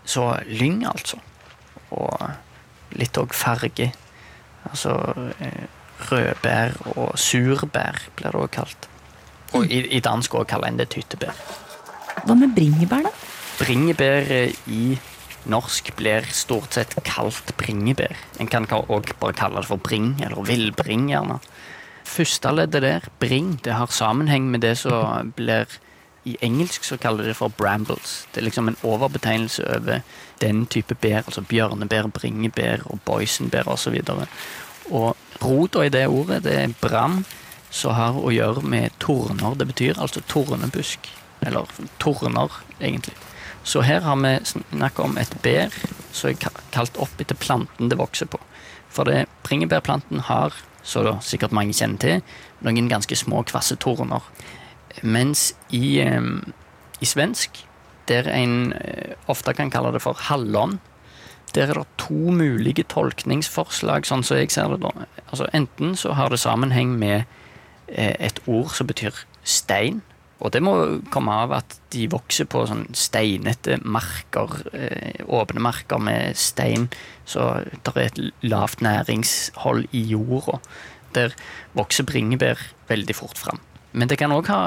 Så 0.04 0.26
lyng, 0.48 0.84
altså. 0.90 1.20
Og 1.94 2.96
litt 2.98 3.18
òg 3.20 3.34
farge. 3.36 3.90
Altså 4.68 4.94
eh, 5.40 5.66
rødbær 6.10 6.76
og 6.96 7.16
surbær 7.20 8.00
blir 8.18 8.34
det 8.34 8.40
òg 8.40 8.50
kalt. 8.54 8.88
Og 9.56 9.66
i, 9.66 9.82
i 9.96 10.02
dansk 10.04 10.34
òg 10.38 10.49
kaller 10.50 10.70
en 10.70 10.80
det 10.80 10.90
tyttebær. 10.94 11.36
Hva 12.25 12.36
med 12.36 12.54
bringebær, 12.56 13.06
da? 13.06 13.14
Bringebær 13.60 14.30
eh, 14.34 14.58
i 14.70 14.99
norsk 15.50 15.92
blir 15.96 16.26
stort 16.36 16.76
sett 16.76 16.94
kalt 17.06 17.54
bringebær. 17.60 18.16
En 18.42 18.50
kan 18.50 18.68
òg 18.70 19.14
bare 19.20 19.36
kalle 19.38 19.62
det 19.62 19.70
for 19.70 19.80
bring, 19.82 20.12
eller 20.25 20.44
villbring, 20.46 21.08
gjerne. 21.12 21.40
Første 22.10 22.50
leddet 22.50 22.82
der, 22.82 23.06
bring, 23.23 23.54
det 23.64 23.76
har 23.78 23.92
sammenheng 23.94 24.49
med 24.50 24.64
det 24.66 24.76
som 24.80 25.30
blir 25.36 25.70
i 26.28 26.36
engelsk 26.44 26.84
så 26.84 26.99
kaller 27.00 27.25
de 27.25 27.30
det 27.30 27.38
for 27.38 27.52
brambles. 27.56 28.26
Det 28.32 28.40
er 28.40 28.49
liksom 28.49 28.68
en 28.68 28.76
overbetegnelse 28.84 29.64
over 29.76 30.02
den 30.40 30.66
type 30.66 30.94
bær, 30.94 31.23
altså 31.25 31.44
bjørnebær, 31.49 32.10
bringebær 32.12 32.84
og 32.84 33.00
boysenbær 33.04 33.70
osv. 33.73 33.96
Og, 34.08 34.26
og 34.90 35.16
rota 35.42 35.86
i 35.86 35.92
det 35.92 36.06
ordet, 36.08 36.42
det 36.44 36.58
er 36.58 36.76
bram, 36.80 37.23
som 37.70 37.96
har 37.96 38.18
å 38.18 38.32
gjøre 38.34 38.66
med 38.66 38.92
torner. 39.00 39.56
Det 39.56 39.70
betyr 39.70 40.00
altså 40.00 40.20
tornebusk. 40.28 41.08
Eller 41.46 41.68
torner, 42.02 42.60
egentlig. 42.80 43.16
Så 43.64 43.80
her 43.84 44.04
har 44.04 44.16
vi 44.20 44.34
snakket 44.44 45.04
om 45.04 45.16
et 45.20 45.34
bær 45.42 45.73
som 46.12 46.30
er 46.30 46.52
kalt 46.73 46.99
opp 47.00 47.20
etter 47.20 47.38
planten 47.38 47.88
det 47.88 48.00
vokser 48.00 48.28
på. 48.28 48.40
For 48.90 49.08
det, 49.08 49.28
bringebærplanten 49.46 50.26
har, 50.28 50.56
som 50.82 51.06
da 51.06 51.16
sikkert 51.25 51.54
mange 51.56 51.75
kjenner 51.76 52.00
til, 52.00 52.23
noen 52.66 52.90
ganske 52.90 53.16
små, 53.16 53.45
kvasse 53.49 53.76
torner. 53.80 54.25
Mens 55.02 55.50
i, 55.71 56.00
eh, 56.02 56.30
i 57.00 57.08
svensk, 57.08 57.64
der 58.08 58.28
en 58.32 58.73
eh, 58.73 59.14
ofte 59.30 59.54
kan 59.54 59.71
kalle 59.71 59.93
det 59.95 60.02
for 60.02 60.19
hallon, 60.28 60.78
der 61.54 61.71
er 61.71 61.80
det 61.80 61.86
to 61.99 62.30
mulige 62.34 62.84
tolkningsforslag, 62.90 64.06
sånn 64.06 64.23
som 64.26 64.38
jeg 64.38 64.52
ser 64.54 64.71
det 64.71 64.82
da. 64.84 64.93
Altså 65.30 65.49
Enten 65.56 65.97
så 65.99 66.14
har 66.14 66.30
det 66.30 66.38
sammenheng 66.43 66.95
med 66.99 67.25
eh, 67.88 68.14
et 68.19 68.40
ord 68.47 68.71
som 68.76 68.86
betyr 68.90 69.25
stein, 69.43 70.02
og 70.40 70.52
det 70.54 70.62
må 70.64 70.74
komme 71.12 71.34
av 71.44 71.52
at 71.58 71.76
de 71.92 72.06
vokser 72.10 72.48
på 72.50 72.64
sånn 72.68 72.86
steinete 72.96 73.76
marker, 73.84 74.54
eh, 74.72 75.20
åpne 75.28 75.60
marker 75.60 76.00
med 76.00 76.38
stein, 76.40 76.88
så 77.28 77.64
det 77.68 77.92
er 77.94 78.06
et 78.06 78.20
lavt 78.42 78.80
næringshold 78.80 79.90
i 79.92 80.04
jorda. 80.14 80.58
Der 81.12 81.34
vokser 81.76 82.08
bringebær 82.08 82.62
veldig 82.88 83.16
fort 83.18 83.38
fram. 83.38 83.60
Men 83.92 84.08
det 84.08 84.18
kan 84.18 84.32
òg 84.32 84.48
ha 84.48 84.62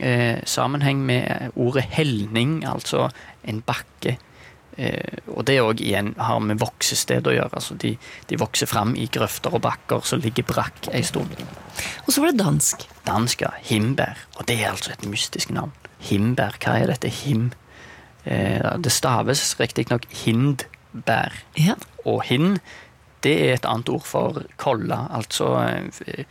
eh, 0.00 0.40
sammenheng 0.48 1.04
med 1.04 1.52
ordet 1.56 1.84
helning, 1.92 2.62
altså 2.64 3.10
en 3.44 3.60
bakke. 3.66 4.16
Eh, 4.80 5.18
og 5.28 5.44
det 5.48 5.58
òg 5.60 5.82
igjen 5.84 6.12
har 6.16 6.40
med 6.44 6.60
voksested 6.62 7.28
å 7.28 7.34
gjøre. 7.36 7.52
Altså 7.58 7.76
de, 7.80 7.94
de 8.30 8.40
vokser 8.40 8.70
fram 8.70 8.94
i 8.96 9.08
grøfter 9.12 9.54
og 9.54 9.64
bakker 9.66 10.04
som 10.08 10.22
ligger 10.24 10.46
brakk 10.48 10.88
ei 10.92 11.02
stund. 11.06 11.34
Og 12.06 12.12
så 12.12 12.22
var 12.22 12.32
det 12.32 12.42
dansk. 12.42 12.86
Dansk, 13.08 13.44
ja. 13.44 13.52
Himbær. 13.68 14.26
Og 14.38 14.46
det 14.48 14.60
er 14.60 14.72
altså 14.72 14.94
et 14.94 15.04
mystisk 15.08 15.52
navn. 15.54 15.74
Himbær. 16.08 16.56
Hva 16.62 16.78
er 16.80 16.92
dette 16.94 17.12
him? 17.22 17.50
Eh, 18.24 18.78
det 18.78 18.92
staves 18.92 19.42
riktignok 19.60 20.06
hindbær. 20.24 21.34
Ja. 21.58 21.76
Og 22.06 22.22
hind, 22.28 22.58
det 23.22 23.34
er 23.44 23.56
et 23.56 23.68
annet 23.68 23.90
ord 23.92 24.06
for 24.06 24.42
kolla, 24.58 25.06
altså 25.14 25.54
eh, 25.62 26.24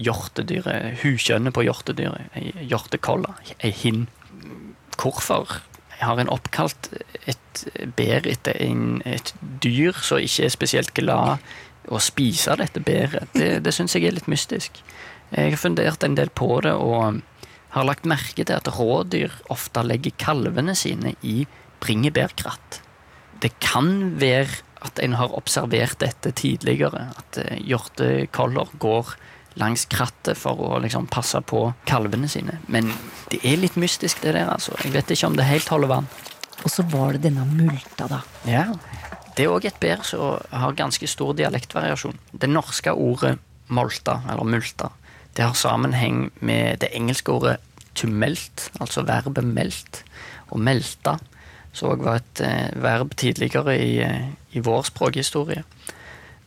hjortedyret. 0.00 1.00
Hukjønnet 1.02 1.56
på 1.56 1.64
hjortedyret. 1.66 2.30
Ei 2.38 2.68
hjortekolla. 2.68 3.36
Ei 3.64 3.72
hind. 3.72 4.06
Hvorfor 4.98 5.60
har 6.00 6.20
en 6.20 6.30
oppkalt 6.30 6.90
et 7.26 7.64
bær 7.98 8.26
etter 8.28 8.58
et 8.58 9.32
dyr 9.62 9.96
som 10.04 10.22
ikke 10.22 10.46
er 10.46 10.54
spesielt 10.54 10.94
glad 10.96 11.44
å 11.88 12.00
spise 12.02 12.56
dette 12.60 12.82
bæret? 12.84 13.30
Det, 13.34 13.58
det 13.64 13.74
syns 13.74 13.96
jeg 13.96 14.08
er 14.08 14.16
litt 14.16 14.30
mystisk. 14.30 14.82
Jeg 15.32 15.54
har 15.54 15.60
fundert 15.60 16.04
en 16.04 16.16
del 16.16 16.30
på 16.30 16.60
det, 16.64 16.72
og 16.72 17.20
har 17.74 17.84
lagt 17.84 18.08
merke 18.08 18.44
til 18.44 18.54
at 18.54 18.70
rådyr 18.78 19.34
ofte 19.52 19.84
legger 19.84 20.16
kalvene 20.20 20.74
sine 20.78 21.14
i 21.20 21.42
bringebærkratt. 21.82 22.80
Det 23.42 23.52
kan 23.62 24.16
være 24.18 24.64
at 24.86 25.00
en 25.02 25.16
har 25.18 25.34
observert 25.34 25.98
dette 26.00 26.32
tidligere, 26.38 27.08
at 27.18 27.40
hjortekoller 27.58 28.70
går 28.80 29.12
langs 29.58 29.86
krattet 29.90 30.38
for 30.38 30.60
å 30.60 30.78
liksom 30.82 31.08
passe 31.10 31.40
på 31.46 31.64
kalvene 31.88 32.28
sine. 32.30 32.58
Men 32.66 32.92
det 33.32 33.40
er 33.42 33.58
litt 33.60 33.78
mystisk, 33.80 34.22
det 34.22 34.36
der, 34.36 34.50
altså. 34.52 34.76
Jeg 34.84 34.94
vet 34.94 35.10
ikke 35.14 35.30
om 35.30 35.38
det 35.38 35.48
helt 35.48 35.68
holder 35.72 35.92
vann. 35.94 36.10
Og 36.64 36.70
så 36.72 36.84
var 36.90 37.14
det 37.14 37.24
denne 37.28 37.46
multa, 37.48 38.08
da. 38.10 38.22
Ja. 38.48 38.66
Det 39.36 39.46
er 39.46 39.54
òg 39.54 39.68
et 39.68 39.78
bær 39.78 40.02
som 40.06 40.40
har 40.50 40.78
ganske 40.78 41.06
stor 41.06 41.34
dialektvariasjon. 41.38 42.18
Det 42.32 42.50
norske 42.50 42.92
ordet 42.92 43.36
molta, 43.68 44.20
eller 44.30 44.48
multa, 44.48 44.90
det 45.36 45.44
har 45.44 45.54
sammenheng 45.54 46.30
med 46.40 46.80
det 46.82 46.90
engelske 46.96 47.30
ordet 47.30 47.58
to 47.94 48.08
melt, 48.10 48.70
altså 48.82 49.04
verbet 49.06 49.46
melt, 49.46 50.02
og 50.50 50.62
melta, 50.64 51.18
som 51.72 51.92
òg 51.92 52.02
var 52.02 52.18
et 52.18 52.42
eh, 52.42 52.70
verb 52.82 53.14
tidligere 53.18 53.76
i, 53.78 53.98
eh, 54.02 54.30
i 54.56 54.62
vår 54.64 54.88
språkhistorie. 54.88 55.62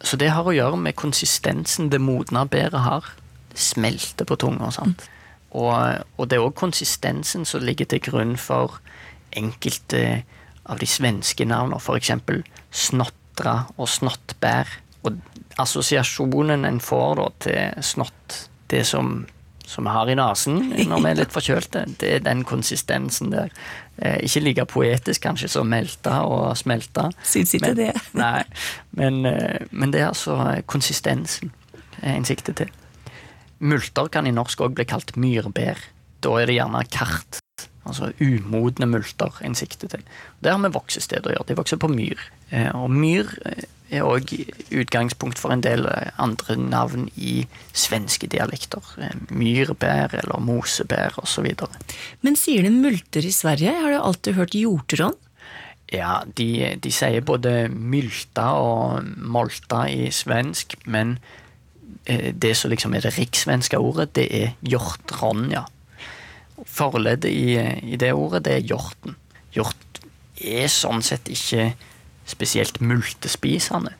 Så 0.04 0.18
det 0.18 0.32
har 0.34 0.48
å 0.48 0.56
gjøre 0.56 0.80
med 0.82 0.98
konsistensen 0.98 1.92
det 1.94 2.02
modna 2.02 2.46
bæret 2.50 2.82
har. 2.86 3.10
Det 3.52 3.60
smelter 3.62 4.26
på 4.26 4.38
tunga. 4.40 4.72
sant? 4.74 5.04
Og, 5.52 5.74
og 6.18 6.30
det 6.30 6.38
er 6.38 6.46
òg 6.46 6.56
konsistensen 6.58 7.46
som 7.46 7.64
ligger 7.64 7.90
til 7.92 8.02
grunn 8.06 8.38
for 8.40 8.80
enkelte 9.36 10.24
av 10.70 10.80
de 10.80 10.88
svenske 10.88 11.46
navnene, 11.48 11.80
f.eks. 11.82 12.14
Snotra 12.72 13.58
og 13.78 13.90
Snottbær. 13.90 14.72
Og 15.08 15.18
assosiasjonen 15.60 16.66
en 16.68 16.80
får 16.84 17.16
da 17.20 17.28
til 17.44 17.84
snott, 17.84 18.36
det 18.72 18.84
som, 18.88 19.26
som 19.66 19.88
vi 19.88 19.96
har 19.96 20.12
i 20.12 20.16
nesen 20.16 20.60
når 20.88 21.02
vi 21.02 21.10
er 21.10 21.20
litt 21.24 21.34
forkjølte, 21.34 21.86
det 22.00 22.14
er 22.18 22.28
den 22.28 22.46
konsistensen 22.48 23.34
der. 23.34 23.52
Eh, 24.02 24.18
ikke 24.26 24.42
like 24.42 24.66
poetisk 24.66 25.22
kanskje 25.28 25.50
som 25.52 25.70
melta 25.70 26.24
og 26.26 26.56
smelta. 26.58 27.12
Syns 27.28 27.54
ikke 27.58 27.76
men, 27.76 27.78
det. 27.78 27.92
Nei, 28.18 28.44
men, 28.98 29.22
eh, 29.30 29.68
men 29.70 29.94
det 29.94 30.02
er 30.02 30.10
altså 30.10 30.38
konsistensen 30.66 31.54
en 32.02 32.26
sikter 32.26 32.58
til. 32.58 32.72
Multer 33.62 34.10
kan 34.10 34.26
i 34.26 34.34
norsk 34.34 34.64
òg 34.66 34.74
bli 34.80 34.88
kalt 34.90 35.14
myrbær. 35.22 35.78
Da 36.22 36.34
er 36.40 36.50
det 36.50 36.58
gjerne 36.58 36.82
kart, 36.90 37.42
altså 37.88 38.12
umodne 38.22 38.88
multer, 38.90 39.38
en 39.42 39.56
sikter 39.58 39.90
til. 39.92 40.04
Der 40.44 40.56
har 40.56 40.62
vi 40.62 40.74
voksesteder 40.74 41.32
å 41.32 41.36
gjøre. 41.36 41.48
De 41.50 41.58
vokser 41.58 41.80
på 41.82 41.90
myr. 41.92 42.20
Eh, 42.52 42.70
og 42.78 42.94
myr 42.94 43.32
eh, 43.50 43.66
er 43.92 44.08
òg 44.08 44.32
utgangspunkt 44.70 45.42
for 45.42 45.54
en 45.54 45.64
del 45.66 45.88
eh, 45.90 46.12
andre 46.22 46.58
navn 46.62 47.10
i 47.18 47.42
svenske 47.74 48.30
dialekter. 48.32 48.86
Myrbær 49.34 50.14
eller 50.22 50.46
mosebær 50.46 51.18
osv. 51.24 51.50
Men 52.22 52.40
sier 52.40 52.68
de 52.68 52.74
multer 52.76 53.26
i 53.26 53.34
Sverige? 53.36 53.76
Har 53.82 53.94
du 53.94 54.00
alltid 54.00 54.40
hørt 54.40 54.58
hjortron. 54.58 55.18
Ja, 55.92 56.22
de, 56.38 56.78
de 56.80 56.92
sier 56.96 57.26
både 57.28 57.66
mylta 57.68 58.54
og 58.56 59.10
molta 59.28 59.84
i 59.92 60.06
svensk, 60.16 60.78
men 60.88 61.18
det 62.08 62.54
som 62.58 62.72
liksom 62.72 62.96
er 62.96 63.04
det 63.04 63.12
rikssvenske 63.18 63.78
ordet, 63.78 64.14
det 64.16 64.24
er 64.32 64.54
hjortron, 64.64 65.50
ja. 65.52 65.66
Forleddet 66.68 67.32
i, 67.32 67.56
i, 67.94 67.98
det 67.98 68.12
ordet, 68.14 68.46
det 68.46 68.58
er 68.58 68.68
hjorten. 68.74 69.16
Hjort 69.56 70.02
er 70.42 70.70
sånn 70.72 71.04
sett 71.06 71.30
ikke 71.32 71.72
spesielt 72.30 72.80
multespisende. 72.82 73.96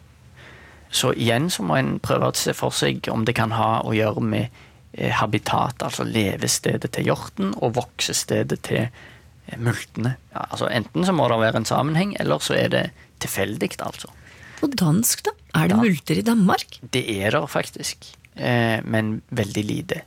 Så 0.92 1.14
igjen 1.14 1.50
så 1.52 1.64
må 1.64 1.78
en 1.80 1.96
prøve 2.04 2.32
å 2.32 2.36
se 2.38 2.54
for 2.56 2.76
seg 2.76 3.08
om 3.12 3.24
det 3.28 3.36
kan 3.38 3.54
ha 3.56 3.80
å 3.88 3.94
gjøre 3.96 4.24
med 4.24 4.62
eh, 4.94 5.12
habitat, 5.16 5.84
altså 5.86 6.04
levestedet 6.08 6.92
til 6.96 7.12
hjorten, 7.12 7.54
og 7.64 7.78
voksestedet 7.80 8.60
til 8.68 8.84
eh, 8.84 9.58
multene. 9.58 10.18
Ja, 10.34 10.48
altså 10.50 10.68
Enten 10.72 11.08
så 11.08 11.16
må 11.16 11.30
det 11.32 11.40
være 11.44 11.64
en 11.64 11.70
sammenheng, 11.70 12.16
eller 12.20 12.44
så 12.44 12.58
er 12.60 12.74
det 12.74 12.86
tilfeldig, 13.24 13.72
altså. 13.88 14.12
På 14.60 14.68
dansk, 14.68 15.24
da? 15.26 15.36
Er 15.56 15.72
det 15.72 15.78
da, 15.78 15.84
multer 15.84 16.20
i 16.20 16.26
Danmark? 16.28 16.80
Det 16.94 17.06
er 17.16 17.38
det 17.38 17.46
faktisk, 17.50 18.12
eh, 18.36 18.84
men 18.84 19.22
veldig 19.32 19.68
lite. 19.68 20.04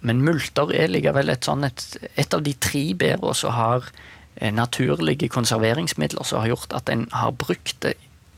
Men 0.00 0.24
multer 0.24 0.72
er 0.74 0.90
likevel 0.92 1.32
et, 1.32 1.46
sånn 1.46 1.64
et, 1.66 1.86
et 2.18 2.34
av 2.36 2.44
de 2.44 2.52
tre 2.60 2.84
bæra 2.98 3.32
som 3.36 3.54
har 3.56 3.88
eh, 4.36 4.52
naturlige 4.52 5.30
konserveringsmidler 5.32 6.26
som 6.26 6.42
har 6.42 6.52
gjort 6.54 6.76
at 6.76 6.92
en 6.92 7.06
har 7.14 7.36
brukt 7.36 7.80
det 7.86 7.96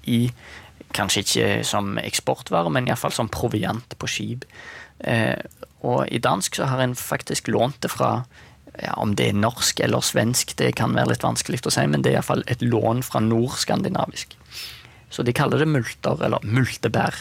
i 0.09 0.29
Kanskje 0.97 1.21
ikke 1.21 1.47
som 1.69 1.99
eksportvare, 2.01 2.71
men 2.73 2.87
iallfall 2.89 3.13
som 3.13 3.29
proviant 3.29 3.93
på 4.01 4.09
skip. 4.09 4.47
Eh, 5.05 5.37
og 5.85 6.09
i 6.09 6.17
dansk 6.17 6.57
så 6.57 6.69
har 6.71 6.81
en 6.81 6.95
faktisk 6.97 7.51
lånt 7.53 7.83
det 7.85 7.91
fra 7.93 8.23
ja, 8.79 8.95
Om 8.97 9.17
det 9.19 9.27
er 9.29 9.37
norsk 9.37 9.81
eller 9.83 10.01
svensk, 10.07 10.55
det 10.57 10.71
kan 10.79 10.95
være 10.95 11.13
litt 11.13 11.25
vanskelig 11.27 11.61
å 11.67 11.73
si, 11.75 11.85
men 11.91 12.05
det 12.05 12.13
er 12.13 12.21
iallfall 12.21 12.45
et 12.47 12.63
lån 12.63 13.03
fra 13.03 13.21
nordskandinavisk. 13.21 14.37
Så 15.11 15.25
de 15.27 15.35
kaller 15.35 15.59
det 15.59 15.69
multer, 15.69 16.21
eller 16.23 16.45
multebær, 16.47 17.17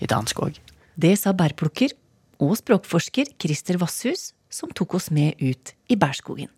i 0.00 0.08
dansk 0.10 0.40
òg. 0.42 0.58
Det 0.98 1.12
sa 1.20 1.32
bærplukker 1.36 1.94
og 2.40 2.56
språkforsker 2.58 3.34
Christer 3.40 3.78
Vasshus, 3.80 4.32
som 4.50 4.72
tok 4.74 4.96
oss 4.98 5.10
med 5.14 5.38
ut 5.38 5.74
i 5.92 5.98
bærskogen. 6.00 6.50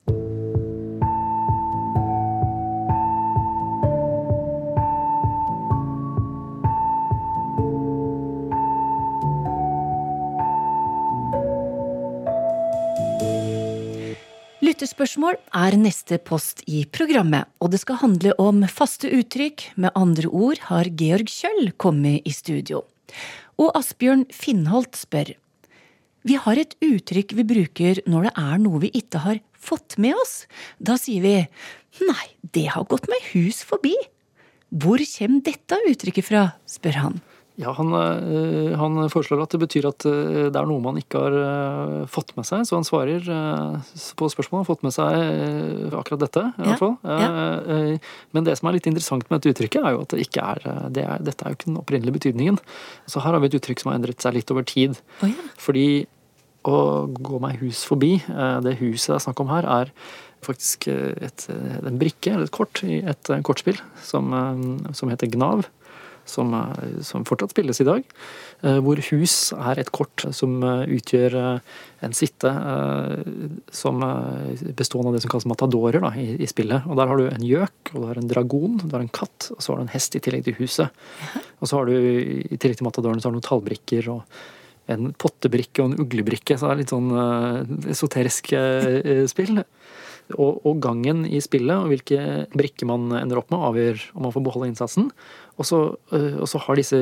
Lyttespørsmål 14.62 15.36
er 15.58 15.74
neste 15.76 16.16
post 16.22 16.62
i 16.70 16.84
programmet, 16.88 17.50
og 17.60 17.74
det 17.74 17.82
skal 17.82 17.98
handle 18.00 18.32
om 18.40 18.62
faste 18.70 19.10
uttrykk. 19.10 19.66
Med 19.76 19.92
andre 19.98 20.30
ord 20.30 20.62
har 20.70 20.88
Georg 20.98 21.28
Kjøll 21.28 21.74
kommet 21.76 22.24
i 22.24 22.32
studio. 22.32 22.80
Og 23.60 23.74
Asbjørn 23.76 24.24
Finnholt 24.32 24.96
spør 24.96 25.34
vi 26.28 26.38
har 26.38 26.58
et 26.60 26.74
uttrykk 26.84 27.34
vi 27.38 27.46
bruker 27.46 28.00
når 28.10 28.28
det 28.28 28.32
er 28.44 28.62
noe 28.62 28.82
vi 28.84 28.92
ikke 28.98 29.22
har 29.24 29.40
fått 29.58 29.98
med 30.02 30.16
oss. 30.18 30.44
Da 30.78 30.98
sier 31.00 31.22
vi 31.24 31.34
nei, 32.06 32.26
det 32.54 32.68
har 32.74 32.86
gått 32.90 33.08
meg 33.10 33.24
hus 33.32 33.62
forbi. 33.66 33.94
Hvor 34.72 35.02
kommer 35.02 35.44
dette 35.44 35.78
uttrykket 35.90 36.28
fra, 36.30 36.46
spør 36.70 37.00
han. 37.02 37.20
Ja, 37.60 37.72
han, 37.76 37.92
eh, 37.92 38.78
han, 38.80 38.96
foreslår 39.12 39.42
at 39.44 39.52
det 39.52 39.60
betyr 39.60 39.86
at 39.90 40.06
eh, 40.08 40.46
det 40.48 40.56
er 40.56 40.68
noe 40.68 40.80
man 40.80 40.96
ikke 40.96 41.20
har 41.20 41.34
eh, 41.36 41.96
fått 42.10 42.32
med 42.38 42.48
seg. 42.48 42.64
Så 42.68 42.78
han 42.78 42.86
svarer 42.88 43.26
på 44.16 44.28
spørsmålet. 44.32 44.62
Har 44.62 44.70
fått 44.70 44.86
med 44.86 44.94
seg 44.94 45.92
akkurat 45.98 46.24
dette, 46.24 46.44
i 46.56 46.66
hvert 46.66 46.80
fall. 46.80 46.96
Ja. 47.04 47.98
Men 48.32 48.46
det 48.46 48.56
som 48.58 48.70
er 48.70 48.78
litt 48.78 48.88
interessant 48.88 49.26
med 49.28 49.40
dette 49.40 49.52
uttrykket, 49.52 49.84
er 49.84 49.96
jo 49.96 50.02
at 50.06 50.14
det 50.14 50.24
ikke 50.24 50.46
er, 50.54 50.64
det 50.94 51.04
er 51.04 51.22
Dette 51.22 51.44
er 51.44 51.52
jo 51.52 51.58
ikke 51.58 51.70
den 51.70 51.78
opprinnelige 51.80 52.16
betydningen. 52.16 52.58
Så 53.10 53.22
her 53.24 53.36
har 53.36 53.42
vi 53.42 53.50
et 53.50 53.56
uttrykk 53.58 53.82
som 53.82 53.92
har 53.92 54.00
endret 54.00 54.24
seg 54.24 54.36
litt 54.36 54.52
over 54.54 54.66
tid. 54.68 54.96
Oh, 55.20 55.28
ja. 55.28 55.46
Fordi 55.60 55.86
å 56.68 56.76
gå 57.10 57.40
meg 57.42 57.62
hus 57.62 57.82
forbi, 57.88 58.16
det 58.62 58.76
huset 58.78 59.12
det 59.12 59.16
er 59.18 59.24
snakk 59.24 59.42
om 59.42 59.50
her, 59.50 59.66
er 59.66 59.92
faktisk 60.46 60.86
et, 60.88 61.46
en 61.50 61.98
brikke, 61.98 62.32
eller 62.32 62.46
et 62.46 62.54
kort, 62.54 62.82
i 62.86 63.00
et 63.02 63.32
kortspill 63.46 63.78
som, 64.02 64.30
som 64.94 65.10
heter 65.10 65.30
Gnav 65.30 65.66
som, 66.28 66.54
som, 67.04 67.24
fortsatt 67.28 67.54
spilles 67.54 67.80
i 67.82 67.86
dag. 67.86 68.06
Eh, 68.62 68.78
hvor 68.84 69.00
hus 69.10 69.34
er 69.56 69.80
et 69.82 69.90
kort 69.94 70.24
som 70.36 70.60
eh, 70.62 70.84
utgjør 70.98 71.36
eh, 71.40 71.76
en 72.02 72.14
sitte 72.14 72.50
som 73.70 74.00
bestående 74.74 75.12
av 75.12 75.14
det 75.14 75.20
som 75.22 75.30
kalles 75.30 75.46
matadorer 75.46 76.02
da, 76.02 76.10
i, 76.18 76.32
i, 76.42 76.48
spillet. 76.50 76.88
Og 76.90 76.98
Der 76.98 77.10
har 77.10 77.20
du 77.20 77.28
en 77.28 77.44
gjøk, 77.46 77.92
og 77.92 78.00
du 78.00 78.06
har 78.08 78.18
en 78.18 78.30
dragon, 78.32 78.80
du 78.82 78.88
har 78.90 79.04
en 79.04 79.12
katt, 79.12 79.52
og 79.54 79.62
så 79.62 79.70
har 79.70 79.78
du 79.78 79.84
en 79.86 79.92
hest 79.94 80.18
i 80.18 80.22
tillegg 80.24 80.48
til 80.48 80.58
huset. 80.58 80.90
Og 81.62 81.70
så 81.70 81.78
har 81.78 81.86
du 81.86 81.94
i 81.94 82.56
tillegg 82.58 82.80
til 82.80 82.88
matadorene 82.88 83.22
så 83.22 83.28
har 83.28 83.36
du 83.36 83.38
noen 83.38 83.46
tallbrikker 83.46 84.08
og 84.10 84.24
en 84.90 85.12
pottebrikke 85.14 85.82
og 85.84 85.92
en 85.92 86.00
uglebrikke. 86.02 86.56
Så 86.58 86.66
det 86.66 86.72
er 86.72 86.80
litt 86.80 86.90
sånn 86.90 87.12
uh, 87.14 87.62
esoterisk 87.92 88.50
uh, 88.58 89.22
spill. 89.30 89.62
Og, 90.32 90.62
og, 90.64 90.78
gangen 90.82 91.24
i 91.26 91.40
spillet 91.44 91.76
og 91.76 91.90
hvilke 91.92 92.48
brikker 92.56 92.88
man 92.88 93.10
ender 93.18 93.40
opp 93.40 93.50
med, 93.52 93.62
avgjør 93.68 94.04
om 94.16 94.26
man 94.26 94.34
får 94.34 94.44
beholde 94.46 94.70
innsatsen. 94.70 95.10
Og 95.60 95.68
så, 95.68 95.78
øh, 96.16 96.40
og 96.42 96.48
så 96.48 96.60
har 96.64 96.78
disse 96.78 96.98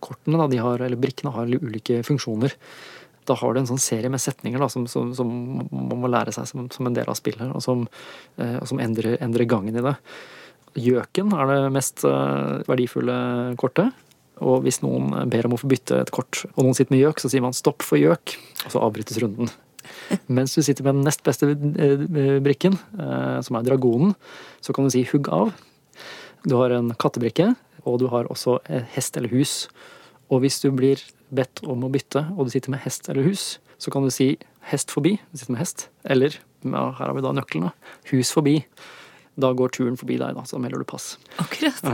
kortene, 0.00 0.38
da, 0.38 0.62
har, 0.62 0.84
eller 0.86 1.00
brikkene, 1.00 1.34
har 1.34 1.50
ulike 1.50 2.00
funksjoner. 2.06 2.54
Da 3.28 3.36
har 3.36 3.52
du 3.52 3.60
en 3.60 3.68
sånn 3.68 3.82
serie 3.82 4.10
med 4.12 4.22
setninger 4.22 4.60
da, 4.62 4.70
som, 4.72 4.86
som, 4.88 5.10
som 5.16 5.28
man 5.28 6.00
må 6.00 6.10
lære 6.10 6.32
seg 6.32 6.48
som, 6.48 6.68
som, 6.72 6.88
en 6.88 6.96
del 6.96 7.10
av 7.10 7.18
spillet, 7.18 7.50
og 7.52 7.64
som, 7.64 7.86
øh, 8.40 8.58
og 8.62 8.68
som 8.70 8.82
endrer, 8.82 9.18
endrer, 9.24 9.48
gangen 9.50 9.76
i 9.76 9.84
det. 9.84 9.96
Gjøken 10.78 11.32
er 11.34 11.48
det 11.50 11.62
mest 11.74 12.04
verdifulle 12.68 13.14
kortet. 13.58 13.96
Og 14.38 14.60
hvis 14.62 14.78
noen 14.84 15.26
ber 15.32 15.48
om 15.48 15.56
å 15.56 15.58
få 15.58 15.66
bytte 15.66 15.96
et 15.98 16.12
kort, 16.14 16.44
og 16.52 16.60
noen 16.62 16.76
sitter 16.76 16.94
med 16.94 17.00
gjøk, 17.00 17.18
så 17.18 17.30
sier 17.32 17.42
man 17.42 17.56
'stopp 17.56 17.82
for 17.82 17.98
gjøk', 17.98 18.36
og 18.68 18.70
så 18.70 18.82
avbrytes 18.84 19.18
runden. 19.18 19.50
Mens 20.36 20.54
du 20.54 20.62
sitter 20.62 20.86
med 20.86 21.00
den 21.00 21.08
nest 21.08 21.24
beste 21.26 21.48
brikken, 22.44 22.76
som 23.42 23.58
er 23.58 23.66
dragonen, 23.66 24.14
så 24.62 24.76
kan 24.76 24.86
du 24.86 24.94
si 24.94 25.02
'hugg 25.02 25.26
av'. 25.26 25.56
Du 26.46 26.54
har 26.54 26.70
en 26.70 26.92
kattebrikke, 26.94 27.56
og 27.88 28.02
du 28.02 28.08
har 28.12 28.28
også 28.32 28.58
hest 28.94 29.16
eller 29.18 29.32
hus. 29.32 29.66
Og 30.28 30.42
hvis 30.44 30.60
du 30.60 30.68
blir 30.74 31.00
bedt 31.34 31.62
om 31.68 31.84
å 31.84 31.90
bytte, 31.92 32.26
og 32.36 32.46
du 32.46 32.52
sitter 32.52 32.72
med 32.74 32.84
hest 32.84 33.08
eller 33.08 33.26
hus, 33.26 33.56
så 33.80 33.92
kan 33.94 34.04
du 34.04 34.12
si 34.12 34.34
hest 34.68 34.92
forbi, 34.92 35.16
du 35.30 35.40
sitter 35.40 35.54
med 35.54 35.62
hest. 35.62 35.88
Eller, 36.04 36.36
ja, 36.64 36.84
her 36.98 37.04
har 37.06 37.16
vi 37.16 37.24
da 37.24 37.34
nøklene, 37.36 37.72
hus 38.12 38.32
forbi. 38.34 38.60
Da 39.38 39.52
går 39.54 39.70
turen 39.70 39.96
forbi 39.98 40.16
deg, 40.18 40.34
da, 40.34 40.42
så 40.48 40.58
melder 40.58 40.82
du 40.82 40.88
pass. 40.88 41.16
Akkurat. 41.42 41.84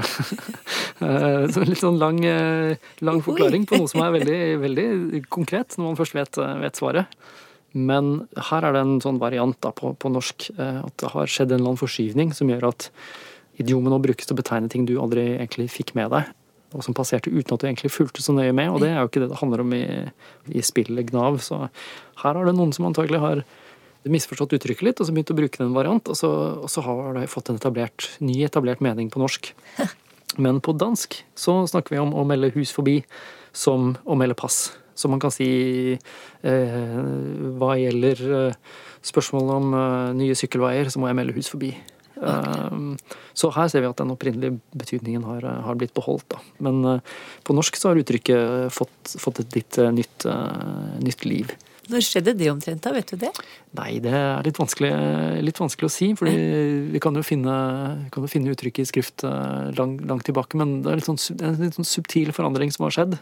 Eh, 1.05 1.49
så 1.51 1.65
litt 1.67 1.81
sånn 1.83 1.97
lang, 1.99 2.21
eh, 2.23 2.79
lang 3.05 3.19
forklaring 3.21 3.65
på 3.67 3.81
noe 3.81 3.91
som 3.91 4.05
er 4.05 4.13
veldig, 4.15 4.37
veldig 4.63 5.23
konkret, 5.27 5.75
når 5.75 5.89
man 5.89 5.99
først 5.99 6.15
vet, 6.15 6.39
eh, 6.39 6.53
vet, 6.63 6.79
svaret. 6.79 7.17
Men 7.75 8.29
her 8.49 8.65
er 8.65 8.77
det 8.77 8.83
en 8.85 9.03
sånn 9.03 9.19
variant 9.21 9.59
da, 9.67 9.73
på, 9.75 9.91
på 9.99 10.13
norsk, 10.15 10.47
at 10.55 10.95
det 11.03 11.11
har 11.17 11.27
skjedd 11.27 11.51
en 11.51 11.59
eller 11.59 11.73
annen 11.73 11.83
forskyvning 11.83 12.31
som 12.39 12.53
gjør 12.53 12.69
at 12.71 12.87
idiomet 13.61 13.93
nå 13.93 14.01
brukes 14.03 14.29
til 14.29 14.37
å 14.37 14.41
betegne 14.41 14.71
ting 14.73 14.87
du 14.89 14.97
aldri 15.03 15.27
egentlig 15.37 15.69
fikk 15.73 15.95
med 15.99 16.13
deg, 16.15 16.31
og 16.75 16.83
som 16.87 16.97
passerte 16.97 17.31
uten 17.31 17.55
at 17.55 17.63
du 17.63 17.69
egentlig 17.69 17.93
fulgte 17.95 18.23
så 18.25 18.35
nøye 18.35 18.55
med. 18.57 18.73
Og 18.75 18.83
det 18.83 18.91
er 18.91 18.99
jo 18.99 19.11
ikke 19.11 19.23
det 19.23 19.31
det 19.31 19.41
handler 19.41 19.63
om 19.63 19.75
i, 19.77 19.85
i 20.51 20.65
spillet 20.65 21.07
Gnav. 21.11 21.39
Så 21.45 21.61
her 22.25 22.41
er 22.41 22.49
det 22.49 22.57
noen 22.57 22.75
som 22.75 22.89
antagelig 22.89 23.23
har 23.23 23.45
misforstått 24.11 24.57
uttrykket 24.59 24.85
litt, 24.89 25.01
og 25.01 25.09
så 25.09 25.15
begynt 25.15 25.33
å 25.33 25.39
bruke 25.39 25.61
den 25.61 25.71
en 25.71 25.77
variant, 25.77 26.11
og 26.11 26.19
så, 26.19 26.31
og 26.67 26.71
så 26.73 26.85
har 26.85 27.15
det 27.17 27.29
fått 27.33 27.51
en 27.51 27.61
etablert, 27.61 28.11
ny 28.21 28.43
etablert 28.45 28.83
mening 28.85 29.09
på 29.13 29.23
norsk. 29.23 29.53
Men 30.45 30.61
på 30.65 30.75
dansk 30.77 31.21
så 31.39 31.61
snakker 31.71 31.95
vi 31.95 32.03
om 32.03 32.15
å 32.17 32.27
melde 32.27 32.53
hus 32.57 32.75
forbi 32.75 33.01
som 33.55 33.95
å 34.05 34.19
melde 34.19 34.37
pass. 34.39 34.75
Så 34.95 35.11
man 35.11 35.23
kan 35.23 35.33
si 35.35 35.49
eh, 35.95 36.99
hva 37.59 37.75
gjelder 37.79 38.21
eh, 38.39 38.59
spørsmålet 39.05 39.57
om 39.57 39.75
eh, 39.79 40.13
nye 40.21 40.37
sykkelveier, 40.39 40.91
så 40.91 41.03
må 41.03 41.11
jeg 41.11 41.19
melde 41.19 41.35
hus 41.39 41.51
forbi. 41.51 41.73
Okay. 42.15 42.97
Så 43.35 43.51
her 43.55 43.69
ser 43.71 43.83
vi 43.83 43.91
at 43.91 43.99
den 44.01 44.13
opprinnelige 44.15 44.59
betydningen 44.79 45.25
har, 45.27 45.45
har 45.67 45.79
blitt 45.79 45.95
beholdt. 45.97 46.29
Da. 46.35 46.41
Men 46.63 47.01
på 47.47 47.57
norsk 47.57 47.77
så 47.79 47.91
har 47.91 48.01
uttrykket 48.01 48.73
fått, 48.75 49.17
fått 49.19 49.43
et 49.43 49.57
litt 49.59 49.79
nytt, 49.97 50.27
nytt 51.03 51.25
liv. 51.27 51.55
Når 51.93 52.05
skjedde 52.07 52.33
det 52.39 52.49
omtrent, 52.49 52.81
da? 52.81 52.95
Vet 52.95 53.11
du 53.13 53.19
det? 53.21 53.31
Nei, 53.77 53.99
det 54.01 54.13
er 54.17 54.47
litt 54.47 54.57
vanskelig, 54.57 54.91
litt 55.45 55.59
vanskelig 55.61 55.91
å 55.91 55.93
si. 55.93 56.09
for 56.17 56.31
vi 56.31 57.03
kan 57.03 57.19
jo 57.19 57.25
finne, 57.27 57.57
kan 58.15 58.25
jo 58.25 58.31
finne 58.31 58.55
uttrykket 58.55 58.87
i 58.87 58.89
skrift 58.89 59.27
langt, 59.77 60.07
langt 60.09 60.25
tilbake, 60.25 60.57
men 60.61 60.79
det 60.85 60.95
er 60.95 61.03
litt 61.03 61.11
sånn, 61.11 61.21
en 61.45 61.61
litt 61.61 61.77
sånn 61.77 61.91
subtil 61.91 62.33
forandring 62.37 62.73
som 62.73 62.87
har 62.87 62.97
skjedd. 62.97 63.19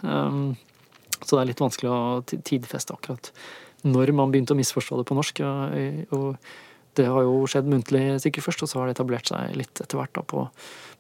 Så 1.23 1.35
det 1.35 1.41
er 1.41 1.51
litt 1.51 1.63
vanskelig 1.63 1.91
å 1.91 2.01
tidfeste 2.31 2.95
akkurat 2.95 3.33
når 3.83 4.13
man 4.15 4.31
begynte 4.31 4.55
å 4.55 4.59
misforstå 4.59 5.01
det 5.01 5.09
på 5.09 5.17
norsk. 5.19 5.43
Og 6.15 6.37
det 6.99 7.07
har 7.09 7.25
jo 7.25 7.45
skjedd 7.49 7.69
muntlig 7.71 8.03
sikkert 8.23 8.47
først, 8.49 8.65
og 8.65 8.71
så 8.71 8.81
har 8.81 8.89
det 8.89 8.97
etablert 8.97 9.31
seg 9.31 9.55
litt 9.57 9.81
etter 9.81 9.99
hvert 9.99 10.13
da, 10.19 10.25
på, 10.29 10.45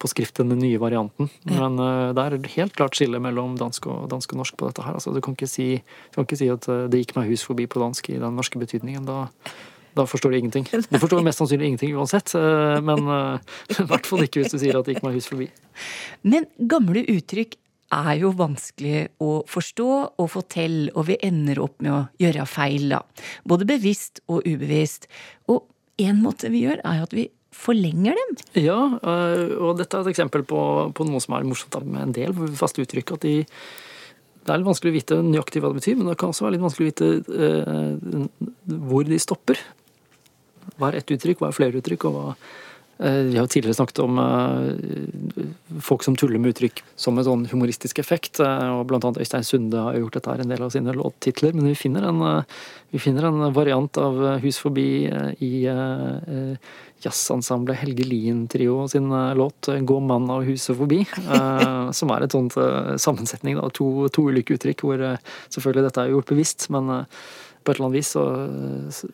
på 0.00 0.10
skrift, 0.10 0.40
den 0.40 0.54
nye 0.60 0.80
varianten. 0.80 1.28
Men 1.48 1.76
uh, 1.80 2.12
det 2.16 2.24
er 2.24 2.38
helt 2.56 2.76
klart 2.78 2.96
skille 2.96 3.20
mellom 3.22 3.58
dansk 3.60 3.90
og, 3.92 4.06
dansk 4.12 4.32
og 4.32 4.42
norsk 4.42 4.56
på 4.56 4.70
dette 4.70 4.86
her. 4.86 4.96
Altså, 4.96 5.12
du, 5.12 5.20
kan 5.24 5.36
ikke 5.36 5.50
si, 5.50 5.68
du 5.82 6.18
kan 6.18 6.28
ikke 6.28 6.40
si 6.40 6.48
at 6.52 6.68
uh, 6.72 6.86
det 6.92 7.02
gikk 7.02 7.16
meg 7.18 7.32
hus 7.32 7.44
forbi 7.48 7.68
på 7.68 7.82
dansk 7.82 8.12
i 8.14 8.20
den 8.22 8.38
norske 8.40 8.60
betydningen. 8.62 9.04
Da, 9.08 9.26
da 9.98 10.06
forstår 10.08 10.32
du 10.32 10.40
ingenting. 10.40 10.68
Du 10.72 10.96
forstår 10.96 11.24
mest 11.26 11.42
sannsynlig 11.42 11.72
ingenting 11.72 11.96
uansett, 11.98 12.32
uh, 12.38 12.78
men 12.84 13.04
i 13.76 13.88
hvert 13.90 14.08
fall 14.08 14.24
ikke 14.24 14.44
hvis 14.44 14.56
du 14.56 14.60
sier 14.62 14.80
at 14.80 14.88
det 14.88 14.96
gikk 14.96 15.04
meg 15.04 15.20
hus 15.20 15.28
forbi. 15.28 15.50
Men 16.24 16.48
gamle 16.72 17.04
uttrykk 17.12 17.58
er 17.92 18.16
jo 18.22 18.32
vanskelig 18.36 19.04
å 19.22 19.42
forstå 19.50 19.90
og 20.20 20.30
få 20.32 20.42
til, 20.50 20.86
og 20.96 21.06
vi 21.10 21.18
ender 21.24 21.60
opp 21.62 21.82
med 21.84 21.92
å 21.92 22.00
gjøre 22.22 22.46
feil, 22.48 22.88
da. 22.94 23.02
Både 23.48 23.68
bevisst 23.68 24.22
og 24.32 24.46
ubevisst. 24.48 25.08
Og 25.52 25.66
en 26.08 26.20
måte 26.24 26.50
vi 26.52 26.64
gjør, 26.66 26.82
er 26.88 27.04
at 27.04 27.14
vi 27.16 27.28
forlenger 27.52 28.16
dem. 28.16 28.36
Ja, 28.62 28.80
eh, 28.96 29.54
og 29.60 29.78
dette 29.80 29.98
er 29.98 30.06
et 30.06 30.12
eksempel 30.14 30.44
på, 30.48 30.60
på 30.96 31.06
noe 31.08 31.20
som 31.22 31.36
er 31.36 31.48
morsomt 31.48 31.76
med 31.84 32.06
en 32.06 32.14
del 32.16 32.36
faste 32.58 32.84
uttrykk. 32.84 33.16
at 33.16 33.26
de 33.26 33.34
det 34.42 34.50
er 34.50 34.58
litt 34.58 34.66
vanskelig 34.66 34.90
å 34.90 34.96
vite 34.96 35.16
nøyaktig 35.22 35.60
hva 35.62 35.68
det 35.70 35.78
betyr, 35.78 35.98
men 36.00 36.08
det 36.10 36.16
kan 36.18 36.32
også 36.32 36.42
være 36.42 36.56
litt 36.56 36.64
vanskelig 36.64 36.88
å 36.88 36.90
vite 36.90 37.10
eh, 37.46 38.24
hvor 38.90 39.06
de 39.06 39.18
stopper. 39.22 39.60
Hva 40.74 40.88
er 40.88 40.98
ett 40.98 41.12
uttrykk, 41.14 41.38
hva 41.38 41.52
er 41.52 41.54
flere 41.54 41.78
uttrykk, 41.78 42.08
og 42.08 42.16
hva, 42.16 42.24
vi 42.98 43.38
har 43.38 43.46
tidligere 43.46 43.74
snakket 43.74 43.98
om 43.98 44.18
eh, 44.18 45.44
folk 45.80 46.04
som 46.04 46.16
tuller 46.16 46.38
med 46.38 46.52
uttrykk 46.52 46.82
som 46.96 47.18
en 47.18 47.26
sånn 47.26 47.46
humoristisk 47.50 47.98
effekt. 47.98 48.38
Eh, 48.40 48.68
og 48.76 48.86
Blant 48.90 49.06
annet 49.08 49.24
Øystein 49.24 49.46
Sunde 49.46 49.80
har 49.80 49.98
gjort 49.98 50.18
dette 50.18 50.30
her 50.30 50.42
en 50.44 50.52
del 50.52 50.62
av 50.62 50.70
sine 50.74 50.94
låttitler. 50.94 51.56
Men 51.56 51.70
vi 51.72 51.74
finner, 51.78 52.06
en, 52.06 52.44
vi 52.92 53.02
finner 53.02 53.26
en 53.26 53.48
variant 53.56 53.98
av 53.98 54.20
Hus 54.44 54.60
forbi 54.62 54.86
i 55.42 55.52
jazzensemblet 57.02 57.80
Helge 57.80 58.06
Lien-trio 58.06 58.86
sin 58.88 59.10
låt 59.34 59.66
'Gå 59.66 60.00
mann 60.00 60.30
av 60.30 60.44
huset 60.46 60.78
forbi'. 60.78 61.02
Som 61.98 62.10
er 62.14 62.22
et 62.22 62.32
sånt 62.32 62.54
sammensetning 63.02 63.58
av 63.58 63.72
to, 63.74 64.08
to, 64.08 64.28
ulike 64.30 64.54
uttrykk, 64.54 64.86
hvor 64.86 65.02
selvfølgelig 65.50 65.88
dette 65.88 66.04
er 66.04 66.14
gjort 66.14 66.30
bevisst. 66.30 66.70
men 66.70 67.06
på 67.62 67.70
et 67.70 67.78
eller 67.78 67.88
annet 67.88 67.98
vis 68.00 68.10
så, 68.10 68.22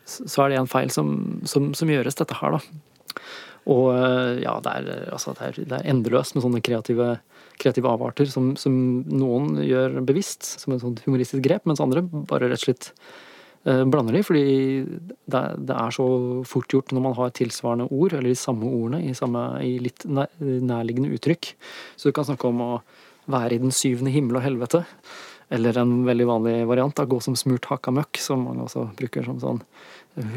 så 0.04 0.44
er 0.44 0.48
det 0.48 0.58
en 0.58 0.70
feil 0.70 0.90
som, 0.90 1.40
som, 1.44 1.74
som 1.76 1.88
gjøres, 1.88 2.16
dette 2.16 2.36
her, 2.40 2.56
da. 2.56 2.60
Og 3.68 3.86
eh, 3.92 4.42
ja, 4.44 4.56
det 4.64 4.74
er, 4.80 4.90
altså, 5.12 5.34
det 5.36 5.46
er, 5.46 5.62
det 5.68 5.78
er 5.78 5.88
endeløst 5.92 6.36
med 6.36 6.44
sånne 6.44 6.62
kreative, 6.64 7.14
kreative 7.60 7.90
avarter 7.92 8.30
som, 8.32 8.54
som, 8.60 8.74
noen 9.12 9.58
gjør 9.64 10.00
bevisst, 10.08 10.46
som 10.62 10.74
et 10.74 10.84
sånt 10.84 11.02
humoristisk 11.06 11.44
grep, 11.44 11.66
mens 11.68 11.82
andre 11.84 12.02
bare 12.02 12.48
rett 12.48 12.62
og 12.62 12.64
slett 12.64 12.90
eh, 13.68 13.84
blander 13.84 14.16
de, 14.16 14.24
fordi 14.24 14.46
det, 14.88 15.44
det, 15.68 15.76
er 15.76 15.94
så 15.94 16.08
fort 16.48 16.72
gjort 16.72 16.96
når 16.96 17.06
man 17.10 17.18
har 17.20 17.36
tilsvarende 17.36 17.90
ord, 17.92 18.16
eller 18.16 18.32
de 18.32 18.40
samme 18.40 18.72
ordene, 18.72 19.04
i, 19.04 19.16
samme, 19.16 19.44
i 19.64 19.76
litt 19.84 20.08
nærliggende 20.08 21.12
uttrykk. 21.18 21.52
Så 22.00 22.08
du 22.08 22.16
kan 22.16 22.28
snakke 22.28 22.48
om 22.48 22.64
å 22.64 22.72
være 23.28 23.58
i 23.58 23.62
den 23.62 23.74
syvende 23.74 24.14
himmel 24.14 24.40
og 24.40 24.46
helvete. 24.48 24.86
Eller 25.52 25.76
en 25.80 26.02
veldig 26.04 26.26
vanlig 26.28 26.58
variant, 26.68 26.96
da, 26.96 27.04
gå 27.08 27.20
som 27.24 27.36
smurt 27.36 27.68
hakka 27.70 27.92
møkk, 27.96 28.20
som 28.20 28.44
mange 28.44 28.66
også 28.66 28.90
bruker 28.96 29.24
som 29.24 29.40
sånn 29.40 29.60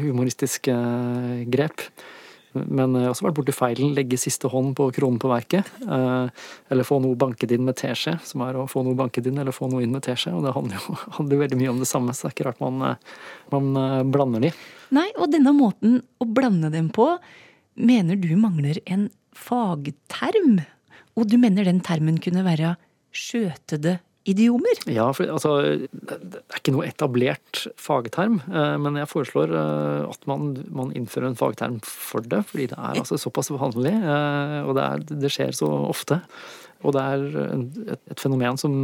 humoristisk 0.00 0.68
eh, 0.72 1.42
grep. 1.52 1.88
Men 2.52 2.96
jeg 2.96 3.06
har 3.06 3.14
også 3.14 3.26
vært 3.26 3.36
borti 3.38 3.54
feilen 3.56 3.94
legge 3.96 4.18
siste 4.20 4.50
hånd 4.52 4.74
på 4.76 4.88
kronen 4.96 5.20
på 5.22 5.30
verket. 5.30 5.68
Eh, 5.82 6.44
eller 6.72 6.86
få 6.88 6.98
noe 7.02 7.18
banket 7.18 7.54
inn 7.54 7.64
med 7.66 7.78
teskje, 7.80 8.18
som 8.28 8.44
er 8.46 8.58
å 8.60 8.66
få 8.70 8.84
noe 8.86 8.98
banket 8.98 9.28
inn 9.30 9.40
eller 9.40 9.56
få 9.56 9.70
noe 9.72 9.84
inn 9.84 9.94
med 9.94 10.04
teskje. 10.04 10.34
Og 10.36 10.44
det 10.46 10.54
handler 10.56 10.78
jo 10.80 10.98
handler 11.18 11.42
veldig 11.44 11.60
mye 11.62 11.72
om 11.72 11.80
det 11.82 11.88
samme, 11.90 12.14
så 12.14 12.26
det 12.26 12.30
er 12.30 12.36
ikke 12.36 12.48
rart 12.50 12.62
man, 12.62 12.84
eh, 12.90 13.16
man 13.54 13.72
eh, 13.80 13.98
blander 14.16 14.46
de. 14.46 14.52
Nei, 14.92 15.08
og 15.16 15.32
denne 15.32 15.54
måten 15.56 16.00
å 16.20 16.28
blande 16.28 16.72
dem 16.74 16.92
på 16.92 17.08
mener 17.80 18.20
du 18.20 18.30
mangler 18.36 18.82
en 18.84 19.08
fagterm. 19.32 20.60
Og 21.16 21.28
du 21.28 21.38
mener 21.40 21.68
den 21.68 21.80
termen 21.84 22.20
kunne 22.22 22.44
være 22.44 22.76
skjøtede 23.12 23.98
idiomer? 24.28 24.82
Ja, 24.90 25.08
for 25.14 25.30
altså, 25.30 25.52
det 25.90 26.40
er 26.40 26.58
ikke 26.60 26.74
noe 26.74 26.86
etablert 26.86 27.64
fagterm. 27.80 28.38
Eh, 28.50 28.76
men 28.82 28.98
jeg 29.00 29.10
foreslår 29.10 29.54
eh, 29.58 30.10
at 30.10 30.28
man, 30.30 30.52
man 30.74 30.92
innfører 30.96 31.30
en 31.30 31.38
fagterm 31.38 31.80
for 31.86 32.24
det. 32.24 32.44
Fordi 32.50 32.68
det 32.70 32.78
er 32.78 33.00
altså 33.02 33.18
såpass 33.20 33.52
vanlig, 33.54 33.94
eh, 33.94 34.60
og 34.62 34.76
det, 34.78 34.84
er, 34.86 35.02
det 35.24 35.32
skjer 35.32 35.56
så 35.58 35.70
ofte. 35.88 36.20
Og 36.82 36.94
det 36.96 37.02
er 37.02 37.26
et, 37.96 38.00
et 38.14 38.22
fenomen 38.22 38.58
som, 38.58 38.78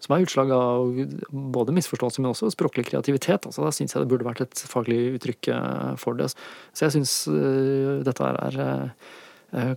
som 0.00 0.16
er 0.16 0.24
utslag 0.26 0.52
av 0.56 0.96
både 1.30 1.76
misforståelse, 1.76 2.22
men 2.22 2.32
også 2.32 2.52
språklig 2.52 2.86
kreativitet. 2.90 3.48
Altså, 3.48 3.64
da 3.64 3.72
syns 3.74 3.96
jeg 3.96 4.04
det 4.04 4.10
burde 4.12 4.28
vært 4.28 4.44
et 4.44 4.64
faglig 4.68 5.16
uttrykk 5.16 5.52
for 6.00 6.20
det. 6.20 6.28
Så 6.72 6.86
jeg 6.86 6.98
syns 6.98 7.14
dette 8.04 8.32
er 8.44 8.60